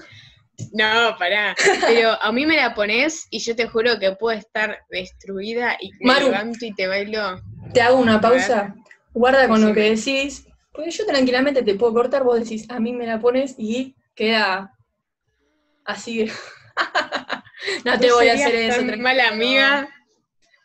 No, 0.72 1.16
pará. 1.18 1.54
Pero 1.86 2.20
a 2.22 2.32
mí 2.32 2.46
me 2.46 2.56
la 2.56 2.74
pones 2.74 3.26
y 3.30 3.38
yo 3.40 3.54
te 3.56 3.66
juro 3.66 3.98
que 3.98 4.12
puedo 4.12 4.36
estar 4.38 4.78
destruida 4.90 5.76
y 5.80 5.90
me 6.00 6.06
Maru. 6.12 6.26
levanto 6.26 6.64
y 6.64 6.72
te 6.74 6.86
bailo. 6.86 7.40
Te 7.74 7.80
hago 7.82 7.98
una 7.98 8.20
pausa. 8.20 8.74
Guarda 9.12 9.48
con 9.48 9.60
lo 9.66 9.72
que 9.74 9.94
decís. 9.96 10.46
Porque 10.72 10.90
yo 10.90 11.06
tranquilamente 11.06 11.62
te 11.62 11.74
puedo 11.74 11.92
cortar, 11.94 12.22
vos 12.24 12.38
decís, 12.38 12.66
a 12.70 12.80
mí 12.80 12.92
me 12.92 13.06
la 13.06 13.18
pones 13.20 13.54
y 13.58 13.94
queda 14.14 14.72
así. 15.84 16.26
No 17.84 17.98
te 17.98 18.12
voy 18.12 18.28
a 18.28 18.34
hacer 18.34 18.54
eso. 18.54 18.80
tan 18.86 19.00
mala 19.00 19.28
amiga. 19.28 19.88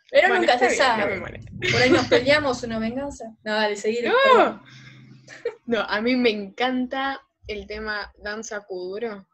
Pero 0.10 0.28
Bueno, 0.28 0.42
nunca 0.42 0.60
se 0.60 0.68
bien, 0.68 0.80
no 0.80 1.08
me 1.08 1.20
sabe. 1.32 1.72
Por 1.72 1.82
ahí 1.82 1.90
nos 1.90 2.08
peleamos 2.08 2.64
una 2.64 2.80
venganza. 2.80 3.26
No, 3.44 3.54
dale, 3.54 3.76
seguir. 3.78 4.10
No. 4.36 4.62
No, 5.66 5.80
a 5.82 6.02
mí 6.02 6.16
me 6.18 6.30
encanta 6.30 7.22
el 7.48 7.66
tema 7.66 8.12
Danza 8.18 8.60
Kuduro. 8.62 9.26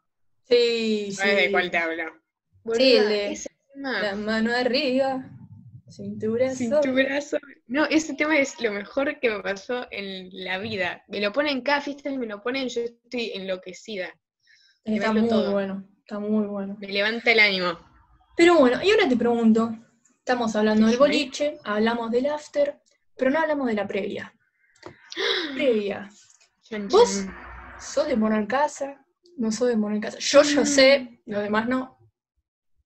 Sí, 0.48 1.08
sí. 1.10 1.12
¿Sabes 1.16 1.36
de 1.36 1.50
cuál 1.50 1.70
te 1.70 1.78
hablo? 1.78 2.04
Sí, 2.74 2.96
el 2.96 3.08
de-. 3.08 3.40
La 3.74 4.14
mano 4.14 4.54
arriba, 4.54 5.24
cintura. 5.88 6.50
Cintura 6.54 7.20
sobre- 7.20 7.62
No, 7.66 7.84
ese 7.86 8.14
tema 8.14 8.38
es 8.38 8.60
lo 8.60 8.72
mejor 8.72 9.18
que 9.20 9.30
me 9.30 9.40
pasó 9.40 9.86
en 9.90 10.28
la 10.32 10.58
vida. 10.58 11.02
Me 11.08 11.20
lo 11.20 11.32
ponen 11.32 11.62
cada 11.62 11.80
fiesta 11.80 12.08
y 12.10 12.18
me 12.18 12.26
lo 12.26 12.42
ponen, 12.42 12.68
yo 12.68 12.82
estoy 12.82 13.32
enloquecida. 13.34 14.08
Está 14.84 15.12
muy 15.12 15.28
todo. 15.28 15.52
bueno, 15.52 15.86
está 16.08 16.18
muy 16.18 16.46
bueno. 16.46 16.74
Me 16.80 16.88
levanta 16.88 17.30
el 17.30 17.38
ánimo. 17.38 17.78
Pero 18.34 18.58
bueno, 18.58 18.82
y 18.82 18.90
ahora 18.90 19.06
te 19.06 19.16
pregunto, 19.16 19.76
estamos 20.18 20.56
hablando 20.56 20.86
del 20.86 20.96
boliche, 20.96 21.58
hablamos 21.64 22.10
del 22.10 22.26
after, 22.26 22.78
pero 23.14 23.30
no 23.30 23.40
hablamos 23.40 23.66
de 23.66 23.74
la 23.74 23.86
previa. 23.86 24.34
Previa. 25.54 26.08
¿Vos? 26.88 27.26
¿Sos 27.78 28.06
de 28.06 28.16
morar 28.16 28.40
en 28.40 28.46
casa? 28.46 29.04
No 29.36 29.52
sos 29.52 29.68
de 29.68 29.76
morar 29.76 29.96
en 29.96 30.02
casa. 30.02 30.18
Yo, 30.18 30.42
yo 30.44 30.64
sé, 30.64 31.20
los 31.26 31.42
demás 31.42 31.68
no. 31.68 31.98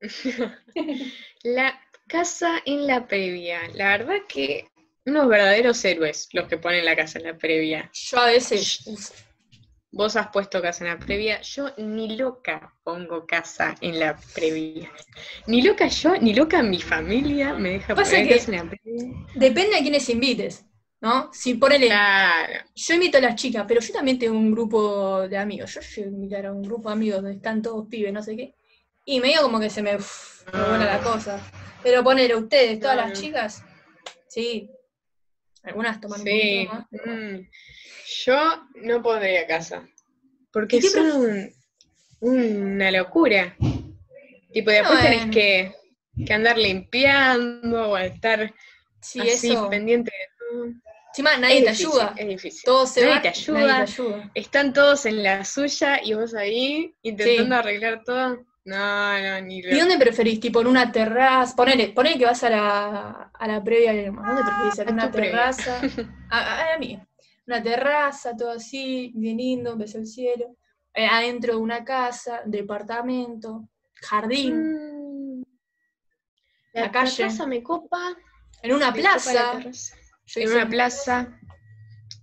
La 1.44 1.80
casa 2.08 2.60
en 2.66 2.88
la 2.88 3.06
previa. 3.06 3.60
La 3.74 3.98
verdad 3.98 4.16
que 4.28 4.68
unos 5.06 5.28
verdaderos 5.28 5.84
héroes 5.84 6.28
los 6.32 6.48
que 6.48 6.58
ponen 6.58 6.84
la 6.84 6.96
casa 6.96 7.20
en 7.20 7.26
la 7.26 7.38
previa. 7.38 7.88
Yo 7.92 8.18
a 8.18 8.26
veces 8.26 8.84
uso. 8.84 9.14
Vos 9.94 10.16
has 10.16 10.28
puesto 10.28 10.62
casa 10.62 10.84
en 10.84 10.90
la 10.90 10.98
previa, 10.98 11.42
yo 11.42 11.68
ni 11.76 12.16
loca 12.16 12.74
pongo 12.82 13.26
casa 13.26 13.74
en 13.82 14.00
la 14.00 14.16
previa. 14.34 14.90
Ni 15.46 15.60
loca 15.60 15.86
yo, 15.88 16.16
ni 16.16 16.32
loca 16.34 16.62
mi 16.62 16.80
familia 16.80 17.52
me 17.52 17.72
deja 17.72 17.94
Pasa 17.94 18.12
poner 18.12 18.28
que- 18.28 18.36
casa 18.36 18.52
en 18.52 18.56
la 18.56 18.70
previa. 18.70 19.26
Depende 19.34 19.76
a 19.76 19.80
quiénes 19.82 20.08
invites, 20.08 20.64
¿no? 21.02 21.30
Si 21.34 21.54
ponele, 21.54 21.88
Claro. 21.88 22.64
yo 22.74 22.94
invito 22.94 23.18
a 23.18 23.20
las 23.20 23.34
chicas, 23.36 23.66
pero 23.68 23.82
yo 23.82 23.92
también 23.92 24.18
tengo 24.18 24.34
un 24.38 24.50
grupo 24.52 25.28
de 25.28 25.36
amigos. 25.36 25.74
Yo 25.74 25.80
llego 25.82 26.08
a 26.08 26.12
invitar 26.14 26.46
a 26.46 26.52
un 26.52 26.62
grupo 26.62 26.88
de 26.88 26.94
amigos 26.94 27.16
donde 27.22 27.36
están 27.36 27.60
todos 27.60 27.86
pibes, 27.86 28.14
no 28.14 28.22
sé 28.22 28.34
qué. 28.34 28.54
Y 29.04 29.20
medio 29.20 29.42
como 29.42 29.60
que 29.60 29.68
se 29.68 29.82
me, 29.82 29.92
me 29.92 29.98
vuela 30.68 30.86
la 30.86 31.00
cosa. 31.02 31.38
Pero 31.82 32.02
ponele 32.02 32.34
ustedes, 32.34 32.80
todas 32.80 32.96
las 32.96 33.20
chicas, 33.20 33.62
sí. 34.26 34.70
Algunas 35.64 36.00
toman 36.00 36.20
un 36.20 36.26
Sí. 36.26 36.66
poquito 36.66 36.74
más. 36.74 36.86
pero- 36.90 37.12
mm. 37.12 37.48
Yo 38.24 38.66
no 38.76 39.02
podría 39.02 39.46
casa. 39.46 39.86
Porque 40.52 40.76
¿Y 40.76 40.98
un- 40.98 41.52
una 42.20 42.90
locura. 42.90 43.56
Tipo, 44.52 44.70
después 44.70 45.00
tenés 45.02 45.26
que, 45.30 45.72
que 46.26 46.32
andar 46.32 46.58
limpiando 46.58 47.90
o 47.90 47.96
estar 47.96 48.52
Sí, 49.00 49.20
así 49.20 49.52
eso. 49.52 49.68
pendiente 49.70 50.10
de 50.12 50.26
todo. 50.38 50.66
Encima 51.08 51.36
nadie 51.38 51.58
Es 51.58 51.64
te 51.64 51.70
difícil, 51.70 51.88
ayuda. 52.00 52.14
Es 52.16 52.28
difícil. 52.28 52.60
Todos 52.64 52.90
se 52.90 53.00
Nadie 53.00 53.12
van, 53.14 53.22
te 53.22 53.28
nadie 53.28 53.40
ayuda. 53.42 53.76
te 53.76 53.82
ayuda. 53.92 54.30
Están 54.34 54.72
todos 54.72 55.06
en 55.06 55.22
la 55.22 55.44
suya 55.44 56.00
y 56.02 56.14
vos 56.14 56.34
ahí 56.34 56.94
intentando 57.02 57.54
Sí. 57.54 57.58
arreglar 57.58 58.02
todo. 58.04 58.44
No, 58.64 59.20
no, 59.20 59.40
ni 59.40 59.58
¿Y 59.58 59.62
lo- 59.62 59.78
dónde 59.80 59.98
preferís? 59.98 60.38
¿Tipo 60.38 60.60
en 60.60 60.68
una 60.68 60.92
terraza? 60.92 61.56
Ponele, 61.56 61.88
ponele 61.88 62.16
que 62.18 62.24
vas 62.26 62.42
a 62.44 62.50
la, 62.50 63.30
a 63.34 63.48
la 63.48 63.62
previa 63.64 63.92
y. 63.92 64.04
¿Dónde 64.04 64.42
preferís? 64.44 64.78
¿En 64.78 64.92
una 64.94 65.10
terraza? 65.10 65.80
A, 66.30 66.38
a- 66.38 66.74
a 66.74 66.78
mí. 66.78 66.98
Una 67.46 67.62
terraza, 67.62 68.36
todo 68.36 68.50
así, 68.52 69.12
bien 69.14 69.36
lindo, 69.36 69.76
ves 69.76 69.94
el 69.94 70.06
cielo. 70.06 70.56
Eh, 70.94 71.06
adentro 71.06 71.54
de 71.54 71.58
una 71.60 71.84
casa, 71.84 72.42
departamento, 72.44 73.68
jardín, 73.94 75.40
Mm. 75.40 75.42
La 76.74 76.82
La, 76.82 76.90
calle. 76.92 77.22
casa 77.24 77.46
me 77.46 77.62
copa. 77.62 78.16
en 78.62 78.72
una 78.72 78.92
me 78.92 79.00
plaza. 79.00 79.58
Yo 80.24 80.40
En 80.40 80.52
una 80.52 80.64
un- 80.64 80.70
plaza. 80.70 81.38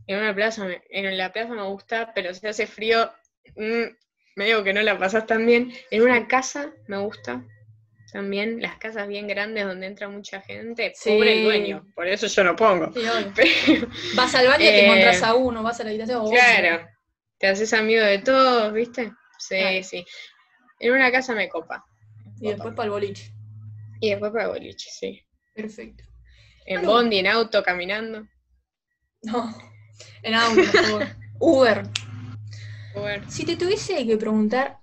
En 0.07 0.17
una 0.19 0.33
plaza, 0.33 0.65
me- 0.65 0.81
en 0.89 1.17
la 1.17 1.31
plaza 1.31 1.53
me 1.53 1.63
gusta, 1.67 2.13
pero 2.15 2.33
si 2.33 2.47
hace 2.47 2.65
frío, 2.65 3.11
mm, 3.55 3.83
me 4.37 4.45
digo 4.45 4.63
que 4.63 4.73
no 4.73 4.81
la 4.81 4.97
pasas 4.97 5.25
tan 5.27 5.45
bien. 5.45 5.71
En 5.91 6.01
una 6.01 6.27
casa 6.27 6.71
me 6.87 6.97
gusta 6.97 7.43
también, 8.11 8.61
las 8.61 8.77
casas 8.77 9.07
bien 9.07 9.27
grandes 9.27 9.65
donde 9.65 9.85
entra 9.87 10.07
mucha 10.09 10.41
gente, 10.41 10.93
Sí. 10.95 11.11
pobre 11.11 11.37
el 11.39 11.43
dueño, 11.43 11.85
por 11.95 12.07
eso 12.07 12.27
yo 12.27 12.43
no 12.43 12.55
pongo. 12.55 12.91
Sí. 12.93 13.01
Pero, 13.35 13.87
Vas 14.15 14.33
al 14.35 14.47
baño 14.47 14.63
y 14.63 14.67
te 14.67 14.79
Eh, 14.79 14.85
encontrás 14.85 15.23
a 15.23 15.35
uno, 15.35 15.61
vas 15.63 15.79
a 15.79 15.83
la 15.83 15.89
habitación. 15.89 16.21
obvio. 16.21 16.31
claro, 16.31 16.87
te 17.37 17.47
haces 17.47 17.71
amigo 17.73 18.03
de 18.03 18.19
todos, 18.19 18.73
¿viste? 18.73 19.11
Sí, 19.37 19.55
Claro. 19.57 19.83
sí. 19.83 20.05
En 20.79 20.93
una 20.93 21.11
casa 21.11 21.33
me 21.35 21.47
copa. 21.49 21.85
Y 22.41 22.49
después 22.49 22.73
para 22.73 22.85
el 22.85 22.91
boliche. 22.91 23.31
Y 23.99 24.09
después 24.11 24.31
para 24.31 24.47
boliche, 24.47 24.89
sí. 24.91 25.21
Perfecto. 25.53 26.03
En 26.65 26.81
Bueno. 26.81 26.93
bondi, 26.93 27.19
en 27.19 27.27
auto, 27.27 27.61
caminando. 27.63 28.27
No, 29.23 29.53
en 30.23 30.33
auto. 30.35 30.61
Uber. 31.39 31.83
Bueno. 32.93 33.29
Si 33.29 33.45
te 33.45 33.55
tuviese 33.55 34.05
que 34.05 34.17
preguntar 34.17 34.77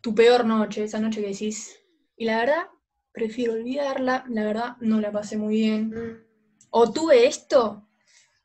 tu 0.00 0.14
peor 0.14 0.44
noche, 0.44 0.84
esa 0.84 0.98
noche 1.00 1.20
que 1.20 1.28
decís, 1.28 1.79
y 2.20 2.26
la 2.26 2.36
verdad, 2.40 2.64
prefiero 3.12 3.54
olvidarla, 3.54 4.24
la 4.28 4.44
verdad, 4.44 4.76
no 4.80 5.00
la 5.00 5.10
pasé 5.10 5.38
muy 5.38 5.54
bien. 5.56 5.88
Mm, 5.88 6.24
O 6.70 6.92
tuve 6.92 7.26
esto, 7.26 7.88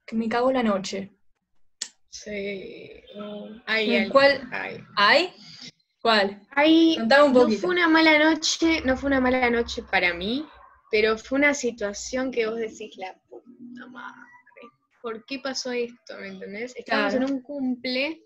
que 0.05 0.15
me 0.15 0.29
cagó 0.29 0.51
la 0.53 0.63
noche. 0.63 1.11
Sí. 2.09 3.03
oh, 3.19 3.49
Hay 3.65 3.95
¿En 3.95 4.01
algo, 4.03 4.13
cuál? 4.13 4.47
hay. 4.51 4.79
¿Ay? 4.95 5.33
¿Cuál? 6.01 6.47
Hay- 6.51 6.95
Contame 6.97 7.23
un 7.25 7.33
no 7.33 7.39
poquito. 7.41 7.61
fue 7.61 7.69
una 7.71 7.87
mala 7.89 8.17
noche, 8.17 8.81
no 8.85 8.95
fue 8.95 9.07
una 9.07 9.19
mala 9.19 9.49
noche 9.49 9.83
para 9.83 10.13
mí, 10.13 10.45
pero 10.89 11.17
fue 11.17 11.37
una 11.37 11.53
situación 11.53 12.31
que 12.31 12.47
vos 12.47 12.55
decís, 12.57 12.95
la 12.97 13.13
puta 13.27 13.87
madre, 13.91 14.21
¿por 15.01 15.25
qué 15.25 15.39
pasó 15.39 15.71
esto? 15.73 16.15
¿Me 16.21 16.29
entendés? 16.29 16.73
Estábamos 16.77 17.11
Claro. 17.13 17.27
en 17.27 17.33
un 17.33 17.41
cumple, 17.41 18.23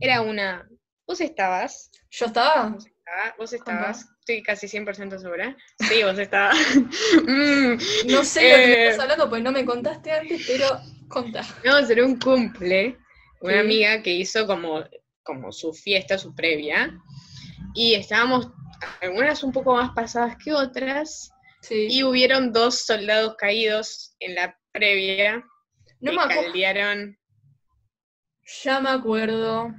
era 0.00 0.22
una... 0.22 0.66
Vos 1.06 1.20
estabas, 1.20 1.90
¿Yo 2.10 2.26
estaba? 2.26 2.76
Vos 3.08 3.16
estabas, 3.16 3.36
vos 3.38 3.52
estabas, 3.52 4.06
estoy 4.20 4.42
casi 4.42 4.66
100% 4.68 5.18
segura. 5.18 5.56
Sí, 5.88 6.02
vos 6.02 6.18
estabas. 6.18 6.56
Mm, 7.26 7.78
No 8.12 8.24
sé 8.24 8.40
de 8.42 8.50
lo 8.50 8.56
que 8.64 8.72
Eh. 8.72 8.88
estás 8.88 9.02
hablando, 9.02 9.28
pues 9.28 9.42
no 9.42 9.52
me 9.52 9.64
contaste 9.64 10.10
antes, 10.12 10.44
pero 10.46 10.80
contá. 11.08 11.42
Íbamos 11.64 11.90
en 11.90 12.04
un 12.04 12.18
cumple, 12.18 12.96
una 13.40 13.54
Sí. 13.54 13.58
amiga 13.60 14.02
que 14.02 14.10
hizo 14.12 14.46
como, 14.46 14.84
como 15.22 15.52
su 15.52 15.72
fiesta, 15.72 16.18
su 16.18 16.34
previa, 16.34 16.98
y 17.74 17.94
estábamos 17.94 18.48
algunas 19.00 19.42
un 19.42 19.52
poco 19.52 19.74
más 19.74 19.90
pasadas 19.94 20.36
que 20.42 20.52
otras, 20.52 21.30
Sí. 21.62 21.88
y 21.90 22.02
hubieron 22.04 22.52
dos 22.52 22.84
soldados 22.86 23.34
caídos 23.36 24.14
en 24.20 24.34
la 24.36 24.56
previa 24.72 25.42
no 26.00 26.12
me 26.12 26.22
acuerdo. 26.22 26.52
Ya 28.64 28.80
me 28.80 28.90
acuerdo. 28.90 29.74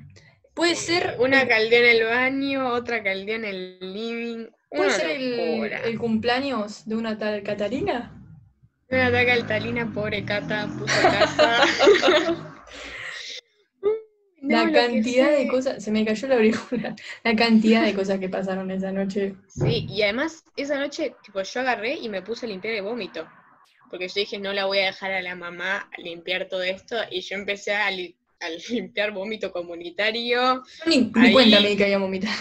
Puede 0.59 0.75
ser. 0.75 1.15
Una 1.19 1.47
caldeó 1.47 1.79
en 1.79 1.85
el 1.85 2.03
baño, 2.03 2.73
otra 2.73 3.01
caldeó 3.01 3.33
en 3.35 3.45
el 3.45 3.77
living. 3.79 4.47
¿Puede 4.69 4.91
ser 4.91 5.11
el, 5.11 5.97
cumpleaños 5.97 6.85
de 6.85 6.97
una 6.97 7.17
tal 7.17 7.41
Catalina? 7.43 8.13
Una 8.89 9.07
ataque 9.07 9.31
altalina, 9.31 9.89
pobre 9.93 10.25
Cata, 10.25 10.67
puso 10.77 11.01
casa. 11.01 11.61
La 14.41 14.69
cantidad 14.69 15.31
de 15.31 15.47
cosas. 15.47 15.81
Se 15.81 15.91
me 15.91 16.03
cayó 16.03 16.27
la 16.27 16.35
auricular. 16.35 16.93
La 17.23 17.37
cantidad 17.37 17.85
de 17.85 17.93
cosas 17.93 18.19
que 18.19 18.27
pasaron 18.27 18.69
esa 18.69 18.91
noche. 18.91 19.35
Sí, 19.47 19.87
y 19.87 20.01
además 20.01 20.43
esa 20.57 20.77
noche, 20.77 21.15
tipo, 21.23 21.41
yo 21.41 21.59
agarré 21.61 21.93
y 21.93 22.09
me 22.09 22.21
puse 22.21 22.45
a 22.45 22.49
limpiar 22.49 22.73
el 22.73 22.83
vómito. 22.83 23.25
Porque 23.89 24.09
yo 24.09 24.13
dije, 24.15 24.37
no 24.39 24.51
la 24.51 24.65
voy 24.65 24.79
a 24.79 24.87
dejar 24.87 25.13
a 25.13 25.21
la 25.21 25.35
mamá 25.35 25.89
limpiar 25.97 26.49
todo 26.49 26.63
esto. 26.63 26.97
Y 27.09 27.21
yo 27.21 27.35
empecé 27.37 27.73
a, 27.75 27.89
li- 27.91 28.18
a 28.39 28.49
limpiar 28.69 29.11
vómito 29.11 29.51
comunitario. 29.51 30.63
Ni, 30.85 30.97
ni 31.15 31.27
Ahí- 31.27 31.33
cuenta 31.33 31.59
me 31.59 31.69
di 31.69 31.77
que 31.77 31.83
había 31.85 31.97
vomitado. 31.99 32.35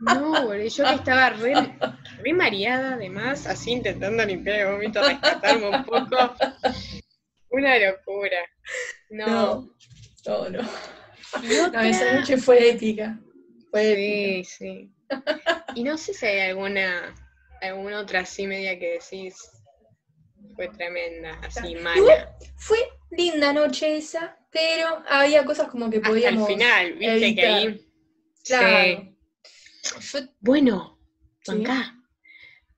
No, 0.00 0.30
boludo, 0.46 0.66
yo 0.66 0.84
que 0.84 0.94
estaba 0.94 1.28
re, 1.30 1.52
re 2.22 2.32
mareada 2.32 2.94
además, 2.94 3.46
así 3.46 3.72
intentando 3.72 4.24
limpiar 4.24 4.60
el 4.60 4.72
vómito, 4.72 5.02
rescatarme 5.02 5.68
un 5.68 5.84
poco. 5.84 6.34
Una 7.50 7.78
locura. 7.78 8.38
No. 9.10 9.68
No, 10.26 10.48
no, 10.48 10.62
no. 10.62 11.80
Esa 11.82 12.14
noche 12.14 12.38
fue 12.38 12.70
épica. 12.70 13.18
Fue 13.70 13.92
épica. 13.92 14.48
Sí, 14.56 14.64
sí. 14.66 14.90
Y 15.74 15.84
no 15.84 15.98
sé 15.98 16.14
si 16.14 16.24
hay 16.24 16.48
alguna, 16.50 17.14
alguna 17.60 18.00
otra 18.00 18.20
así 18.20 18.46
media 18.46 18.78
que 18.78 18.92
decís 19.00 19.50
fue 20.60 20.76
tremenda, 20.76 21.40
así 21.42 21.68
Igual 21.68 21.82
mala. 21.96 22.36
fue 22.58 22.78
linda 23.12 23.52
noche 23.54 23.96
esa, 23.96 24.36
pero 24.50 25.02
había 25.08 25.42
cosas 25.46 25.68
como 25.68 25.88
que 25.88 25.96
Hasta 25.96 26.08
el 26.10 26.14
podíamos. 26.14 26.48
final, 26.48 26.92
viste 26.94 27.34
que 27.34 27.46
ahí. 27.46 27.86
Claro. 28.44 29.16
Yo, 29.82 30.20
Bueno, 30.40 30.98
Sí. 31.42 31.62
acá. 31.62 31.96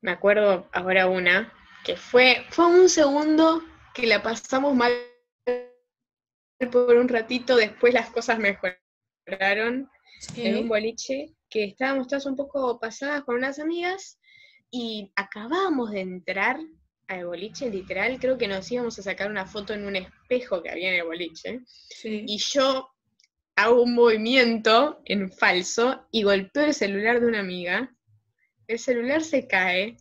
Me 0.00 0.12
acuerdo 0.12 0.68
ahora 0.72 1.08
una 1.08 1.52
que 1.84 1.96
fue, 1.96 2.44
fue 2.50 2.66
un 2.66 2.88
segundo 2.88 3.62
que 3.94 4.06
la 4.06 4.22
pasamos 4.22 4.76
mal 4.76 4.92
por 6.70 6.94
un 6.96 7.08
ratito, 7.08 7.56
después 7.56 7.92
las 7.94 8.10
cosas 8.10 8.38
mejoraron. 8.38 9.90
en 10.36 10.56
un 10.56 10.68
boliche 10.68 11.34
que 11.50 11.64
estábamos 11.64 12.06
todas 12.06 12.26
un 12.26 12.36
poco 12.36 12.78
pasadas 12.78 13.24
con 13.24 13.34
unas 13.34 13.58
amigas 13.58 14.20
y 14.70 15.12
acabábamos 15.16 15.90
de 15.90 16.00
entrar 16.02 16.60
al 17.08 17.26
boliche, 17.26 17.70
literal, 17.70 18.18
creo 18.18 18.38
que 18.38 18.48
nos 18.48 18.70
íbamos 18.70 18.98
a 18.98 19.02
sacar 19.02 19.30
una 19.30 19.46
foto 19.46 19.74
en 19.74 19.84
un 19.84 19.96
espejo 19.96 20.62
que 20.62 20.70
había 20.70 20.88
en 20.88 21.00
el 21.00 21.04
boliche, 21.04 21.60
sí. 21.66 22.24
y 22.26 22.38
yo 22.38 22.88
hago 23.56 23.82
un 23.82 23.94
movimiento 23.94 25.02
en 25.04 25.30
falso 25.30 26.06
y 26.10 26.22
golpeo 26.22 26.64
el 26.64 26.74
celular 26.74 27.20
de 27.20 27.26
una 27.26 27.40
amiga, 27.40 27.94
el 28.66 28.78
celular 28.78 29.22
se 29.22 29.46
cae 29.46 29.96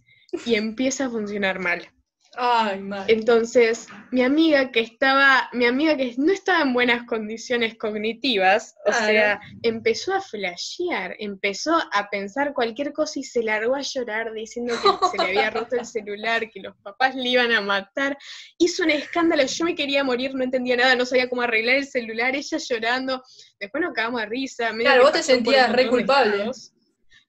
y 0.46 0.56
empieza 0.56 1.06
a 1.06 1.10
funcionar 1.10 1.60
mal. 1.60 1.90
Ay, 2.38 2.80
mal. 2.80 3.06
Entonces, 3.10 3.88
mi 4.12 4.22
amiga 4.22 4.72
que 4.72 4.80
estaba, 4.80 5.50
mi 5.52 5.66
amiga 5.66 5.98
que 5.98 6.16
no 6.18 6.32
estaba 6.32 6.62
en 6.62 6.74
buenas 6.74 7.06
condiciones 7.06 7.76
cognitivas, 7.78 8.76
o 8.86 8.94
sea, 8.94 9.42
empezó 9.64 10.14
a 10.14 10.22
flashear, 10.22 11.16
empezó 11.20 11.76
a 11.92 12.10
pensar 12.10 12.54
cualquier 12.54 12.94
cosa 12.94 13.20
y 13.20 13.24
se 13.24 13.44
largó 13.44 13.76
a 13.76 13.82
llorar 13.82 14.32
diciendo 14.32 14.74
que 14.82 15.08
se 15.10 15.18
le 15.18 15.30
había 15.30 15.50
roto 15.50 15.76
el 15.76 15.86
celular, 15.86 16.50
que 16.50 16.62
los 16.62 16.76
papás 16.78 17.16
le 17.16 17.28
iban 17.28 17.52
a 17.52 17.60
matar. 17.60 18.18
Hizo 18.58 18.84
un 18.84 18.92
escándalo, 18.92 19.44
yo 19.44 19.66
me 19.66 19.76
quería 19.76 20.04
morir, 20.04 20.34
no 20.34 20.44
entendía 20.44 20.78
nada, 20.78 20.96
no 20.96 21.06
sabía 21.06 21.30
cómo 21.30 21.42
arreglar 21.42 21.76
el 21.78 21.88
celular, 21.88 22.34
ella 22.34 22.58
llorando. 22.58 23.22
Después 23.60 23.84
nos 23.84 23.94
cagamos 23.94 24.22
de 24.22 24.28
risa. 24.28 24.72
medio 24.72 24.86
Claro, 24.86 25.04
vos 25.04 25.12
te 25.12 25.24
sentías 25.24 25.72
re 25.72 25.90
culpable. 25.90 26.38
estados. 26.38 26.74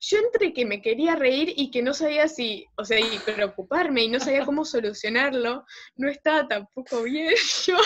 Yo 0.04 0.18
entre 0.18 0.52
que 0.52 0.66
me 0.66 0.82
quería 0.82 1.14
reír 1.14 1.52
y 1.56 1.70
que 1.70 1.80
no 1.80 1.94
sabía 1.94 2.26
si, 2.26 2.66
o 2.76 2.84
sea, 2.84 2.98
y 2.98 3.18
preocuparme 3.20 4.02
y 4.02 4.08
no 4.08 4.18
sabía 4.18 4.44
cómo 4.44 4.64
solucionarlo, 4.64 5.64
no 5.96 6.08
estaba 6.10 6.48
tampoco 6.48 7.02
bien 7.04 7.32
yo. 7.66 7.76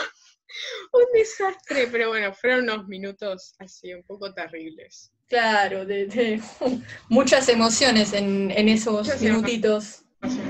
Un 0.92 1.04
desastre, 1.12 1.88
pero 1.92 2.08
bueno, 2.08 2.32
fueron 2.32 2.62
unos 2.64 2.86
minutos 2.88 3.54
así 3.58 3.92
un 3.92 4.02
poco 4.04 4.32
terribles. 4.32 5.12
Claro, 5.26 5.84
de, 5.84 6.06
de- 6.06 6.40
muchas 7.10 7.48
emociones 7.48 8.12
en, 8.14 8.50
en 8.50 8.68
esos 8.68 9.06
Muchas 9.06 9.20
minutitos. 9.20 9.84
Sí, 10.28 10.40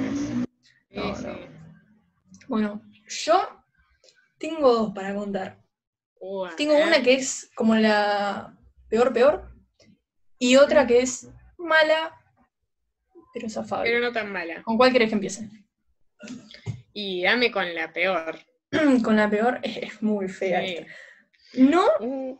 No, 0.90 1.16
sí. 1.16 1.24
no. 1.26 1.36
Bueno, 2.46 2.82
yo 3.08 3.64
tengo 4.38 4.72
dos 4.72 4.92
para 4.94 5.14
contar. 5.14 5.60
Uh, 6.20 6.46
Tengo 6.56 6.76
una 6.76 7.02
que 7.02 7.14
es 7.14 7.50
como 7.56 7.74
la 7.74 8.56
peor, 8.88 9.12
peor, 9.12 9.50
y 10.38 10.56
otra 10.56 10.86
que 10.86 11.00
es 11.00 11.28
mala, 11.58 12.14
pero 13.32 13.48
zafable. 13.48 13.90
Pero 13.90 14.06
no 14.06 14.12
tan 14.12 14.32
mala. 14.32 14.62
¿Con 14.62 14.76
cuál 14.76 14.92
querés 14.92 15.08
que 15.08 15.14
empiece? 15.14 15.48
Y 16.92 17.22
dame 17.22 17.50
con 17.50 17.74
la 17.74 17.92
peor. 17.92 18.38
Con 19.04 19.16
la 19.16 19.30
peor 19.30 19.60
es 19.62 20.02
muy 20.02 20.28
fea. 20.28 20.60
Sí. 20.60 20.74
esta. 20.78 20.92
No, 21.54 21.84
Uh, 22.00 22.38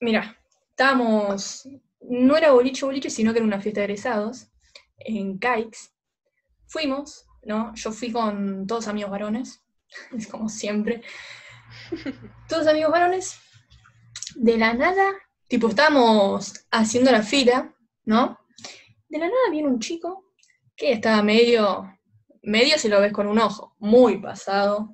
mira, 0.00 0.38
estábamos, 0.70 1.68
no 2.00 2.36
era 2.36 2.52
boliche 2.52 2.86
boliche, 2.86 3.10
sino 3.10 3.32
que 3.32 3.38
era 3.38 3.46
una 3.46 3.60
fiesta 3.60 3.80
de 3.80 3.86
egresados 3.86 4.48
en 4.98 5.38
Caix. 5.38 5.92
Fuimos, 6.66 7.26
¿no? 7.42 7.74
Yo 7.74 7.92
fui 7.92 8.12
con 8.12 8.66
todos 8.66 8.88
amigos 8.88 9.10
varones, 9.10 9.64
es 10.16 10.26
como 10.26 10.48
siempre. 10.48 11.02
Todos 12.48 12.66
amigos 12.66 12.92
varones. 12.92 13.38
De 14.36 14.56
la 14.56 14.74
nada, 14.74 15.12
tipo, 15.48 15.68
estábamos 15.68 16.66
haciendo 16.70 17.10
la 17.10 17.22
fila, 17.22 17.74
¿no? 18.04 18.38
De 19.14 19.20
la 19.20 19.26
nada 19.26 19.48
viene 19.52 19.68
un 19.68 19.78
chico 19.78 20.32
que 20.74 20.90
estaba 20.90 21.22
medio, 21.22 21.88
medio 22.42 22.76
si 22.78 22.88
lo 22.88 23.00
ves 23.00 23.12
con 23.12 23.28
un 23.28 23.38
ojo, 23.38 23.76
muy 23.78 24.20
pasado 24.20 24.92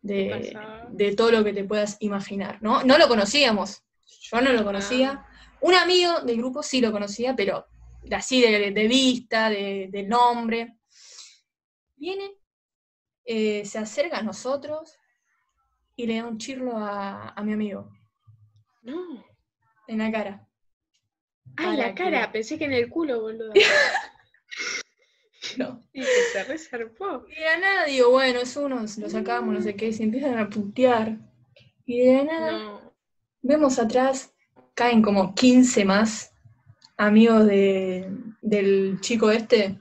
de, 0.00 0.52
Pasado. 0.52 0.88
de 0.92 1.16
todo 1.16 1.32
lo 1.32 1.42
que 1.42 1.52
te 1.52 1.64
puedas 1.64 1.96
imaginar, 1.98 2.62
¿no? 2.62 2.84
No 2.84 2.96
lo 2.96 3.08
conocíamos, 3.08 3.82
yo 4.06 4.40
no 4.40 4.52
lo 4.52 4.62
conocía. 4.62 5.26
Un 5.62 5.74
amigo 5.74 6.20
del 6.20 6.36
grupo 6.36 6.62
sí 6.62 6.80
lo 6.80 6.92
conocía, 6.92 7.34
pero 7.34 7.66
así 8.12 8.40
de, 8.40 8.70
de 8.70 8.86
vista, 8.86 9.50
de, 9.50 9.88
de 9.90 10.02
nombre. 10.04 10.76
Viene, 11.96 12.30
eh, 13.24 13.64
se 13.64 13.78
acerca 13.78 14.18
a 14.18 14.22
nosotros 14.22 14.96
y 15.96 16.06
le 16.06 16.18
da 16.18 16.28
un 16.28 16.38
chirlo 16.38 16.76
a, 16.76 17.30
a 17.30 17.42
mi 17.42 17.52
amigo 17.52 17.90
no. 18.82 19.24
en 19.88 19.98
la 19.98 20.12
cara. 20.12 20.49
Ay, 21.68 21.76
la 21.76 21.94
cara, 21.94 22.30
pensé 22.32 22.58
que 22.58 22.64
en 22.64 22.72
el 22.72 22.88
culo, 22.88 23.20
boludo. 23.20 23.52
No. 25.58 25.80
Y 25.92 26.00
que 26.00 26.06
se 26.32 26.44
resarpó. 26.44 27.24
Y 27.28 27.34
de 27.34 27.60
nada 27.60 27.84
digo, 27.86 28.10
bueno, 28.10 28.40
es 28.40 28.56
uno, 28.56 28.80
lo 28.98 29.10
sacamos, 29.10 29.54
no 29.54 29.60
sé 29.62 29.74
qué, 29.74 29.88
y 29.88 29.92
se 29.92 30.04
empiezan 30.04 30.38
a 30.38 30.48
putear. 30.48 31.16
Y 31.86 32.00
de 32.06 32.24
nada 32.24 32.52
No. 32.52 32.94
vemos 33.42 33.78
atrás, 33.78 34.32
caen 34.74 35.02
como 35.02 35.34
15 35.34 35.84
más 35.84 36.32
amigos 36.96 37.46
de, 37.46 38.08
del 38.42 38.98
chico 39.00 39.30
este, 39.30 39.78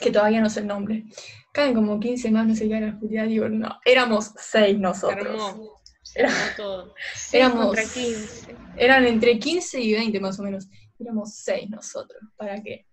que 0.00 0.10
todavía 0.10 0.40
no 0.40 0.48
sé 0.48 0.60
el 0.60 0.68
nombre. 0.68 1.04
Caen 1.52 1.74
como 1.74 2.00
15 2.00 2.30
más, 2.30 2.46
no 2.46 2.54
sé 2.54 2.66
qué, 2.68 2.76
a 2.76 2.80
las 2.80 2.94
puteadas. 2.96 3.28
Digo, 3.28 3.48
no, 3.48 3.78
éramos 3.84 4.32
6 4.38 4.66
Se 4.68 4.78
nosotros. 4.80 5.56
Se 6.02 6.22
armó 6.22 6.34
todo. 6.56 6.94
Éramos- 7.32 7.66
contra 7.66 7.82
15. 7.82 8.56
Eran 8.76 9.04
entre 9.06 9.38
15 9.38 9.80
y 9.80 9.92
20 9.92 10.20
más 10.20 10.38
o 10.40 10.42
menos. 10.42 10.68
Éramos 10.98 11.34
seis 11.34 11.68
nosotros, 11.70 12.22
¿para 12.36 12.62
qué? 12.62 12.86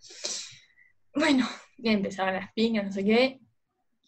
Bueno, 1.14 1.48
ya 1.78 1.92
empezaban 1.92 2.36
las 2.36 2.52
piñas, 2.54 2.86
no 2.86 2.92
sé 2.92 3.04
qué. 3.04 3.40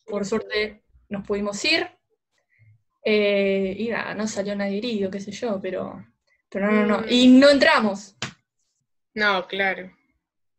Por 0.06 0.26
suerte 0.26 0.84
nos 1.10 1.26
pudimos 1.26 1.64
ir. 1.66 1.88
Eh, 3.06 3.76
y 3.78 3.90
nada, 3.90 4.14
no 4.16 4.28
salió 4.28 4.56
nadie 4.56 4.78
herido, 4.78 5.12
qué 5.12 5.20
sé 5.20 5.32
yo, 5.32 5.60
pero, 5.62 6.06
pero 6.50 6.72
no, 6.72 6.86
no, 6.86 7.02
no. 7.02 7.08
Y 7.10 7.28
Mm. 7.28 7.40
no 7.40 7.50
entramos. 7.50 8.16
No, 9.14 9.46
claro. 9.48 9.92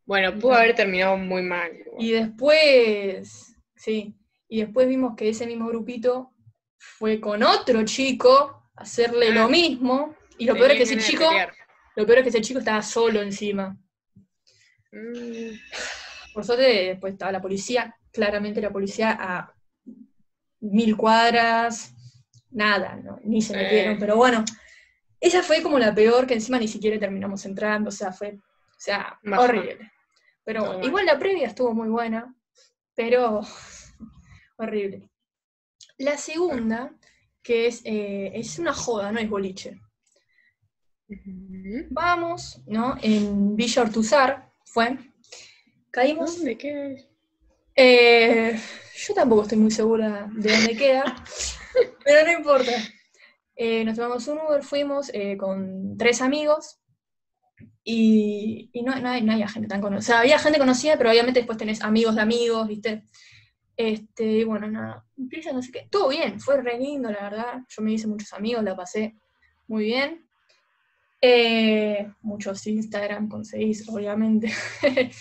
Bueno, 0.05 0.39
pudo 0.39 0.53
haber 0.55 0.75
terminado 0.75 1.17
muy 1.17 1.43
mal. 1.43 1.73
igual. 1.75 2.05
Y 2.05 2.11
después, 2.13 3.57
sí, 3.75 4.15
y 4.49 4.61
después 4.61 4.87
vimos 4.87 5.17
que 5.17 5.31
ese 5.31 5.47
mismo 5.47 5.67
grupito 5.69 6.33
fue 6.77 7.19
con 7.21 7.43
otro 7.43 7.83
chico 7.87 8.71
a 8.77 8.83
hacerle 8.83 9.31
lo 9.33 9.45
Ah. 9.45 9.49
mismo. 9.49 10.15
Y 10.37 10.45
lo 10.45 10.55
peor 10.55 10.73
es 10.73 10.77
que 10.77 10.83
ese 10.83 10.99
chico, 10.99 11.27
pelear. 11.29 11.55
Lo 11.97 12.07
peor 12.07 12.19
es 12.19 12.23
que 12.25 12.29
ese 12.31 12.41
chico 12.41 12.59
estaba 12.59 12.83
solo 12.83 13.23
encima. 13.23 13.77
Mm, 14.93 15.57
Por 16.33 16.45
suerte, 16.45 16.63
después 16.63 17.13
estaba 17.13 17.33
la 17.33 17.43
policía, 17.43 17.97
claramente 18.13 18.61
la 18.61 18.73
policía 18.73 19.17
a 19.21 19.55
mil 20.61 20.97
cuadras, 20.97 21.95
nada, 22.51 22.97
¿no? 22.97 23.21
ni 23.25 23.43
se 23.43 23.57
metieron, 23.57 23.99
pero 23.99 24.17
bueno, 24.17 24.45
esa 25.21 25.43
fue 25.43 25.63
como 25.63 25.79
la 25.79 25.95
peor, 25.95 26.27
que 26.27 26.35
encima 26.35 26.59
ni 26.59 26.69
siquiera 26.69 26.99
terminamos 26.99 27.45
entrando, 27.45 27.89
o 27.89 27.93
sea, 27.93 28.13
fue, 28.13 28.35
o 28.35 28.79
sea, 28.79 29.19
horrible. 29.39 29.91
Pero 30.45 30.83
igual 30.83 31.07
la 31.07 31.19
previa 31.19 31.47
estuvo 31.47 31.73
muy 31.75 31.89
buena, 31.89 32.35
pero 32.95 33.41
horrible. 34.57 35.09
La 35.99 36.19
segunda, 36.19 36.95
que 37.43 37.67
es, 37.67 37.83
eh, 37.85 38.33
es 38.35 38.59
una 38.59 38.75
joda, 38.75 39.13
no 39.13 39.21
es 39.21 39.29
boliche. 39.29 39.81
Vamos, 41.91 42.61
¿no? 42.67 42.97
En 43.03 43.57
Villa 43.57 43.83
Ortuzar 43.83 44.51
fue. 44.65 44.99
Caímos 45.91 46.37
¿Dónde 46.37 46.59
qué? 46.59 47.09
Eh, 47.77 48.61
yo 48.97 49.15
tampoco 49.15 49.43
estoy 49.43 49.59
muy 49.59 49.71
segura 49.71 50.29
de 50.35 50.53
dónde 50.53 50.77
queda, 50.77 51.05
pero 52.05 52.27
no 52.27 52.39
importa. 52.39 52.73
Eh, 53.57 53.85
nos 53.85 53.97
tomamos 53.97 54.29
un 54.29 54.39
Uber, 54.39 54.63
fuimos 54.65 55.11
eh, 55.15 55.37
con 55.39 55.97
tres 55.99 56.23
amigos 56.23 56.79
y, 57.85 58.71
y 58.73 58.83
no, 58.83 58.97
no, 59.01 59.09
hay- 59.11 59.23
no 59.23 59.33
había 59.33 59.49
gente 59.49 59.69
tan 59.69 59.81
conocida. 59.81 59.99
O 59.99 60.03
sea, 60.17 60.21
había 60.21 60.39
gente 60.39 60.59
conocida, 60.59 60.97
pero 60.97 61.11
obviamente 61.11 61.41
después 61.41 61.59
tenés 61.59 61.83
amigos 61.83 62.15
de 62.17 62.23
amigos, 62.23 62.69
¿viste? 62.69 63.05
Este, 63.77 64.25
y 64.25 64.45
bueno, 64.45 64.69
nada, 64.71 65.07
empieza 65.19 65.53
no 65.53 65.63
sé 65.63 65.73
qué. 65.73 65.89
Todo 65.91 66.09
bien, 66.11 66.41
fue 66.41 66.63
re 66.63 66.79
lindo, 66.79 67.11
la 67.11 67.23
verdad. 67.25 67.63
Yo 67.69 67.83
me 67.83 67.93
hice 67.93 68.07
muchos 68.09 68.33
amigos, 68.33 68.65
la 68.65 68.77
pasé 68.77 69.17
muy 69.69 69.85
bien. 69.87 70.24
Eh, 71.21 72.11
muchos 72.21 72.67
Instagram 72.67 73.29
conseguís, 73.29 73.89
obviamente. 73.89 74.53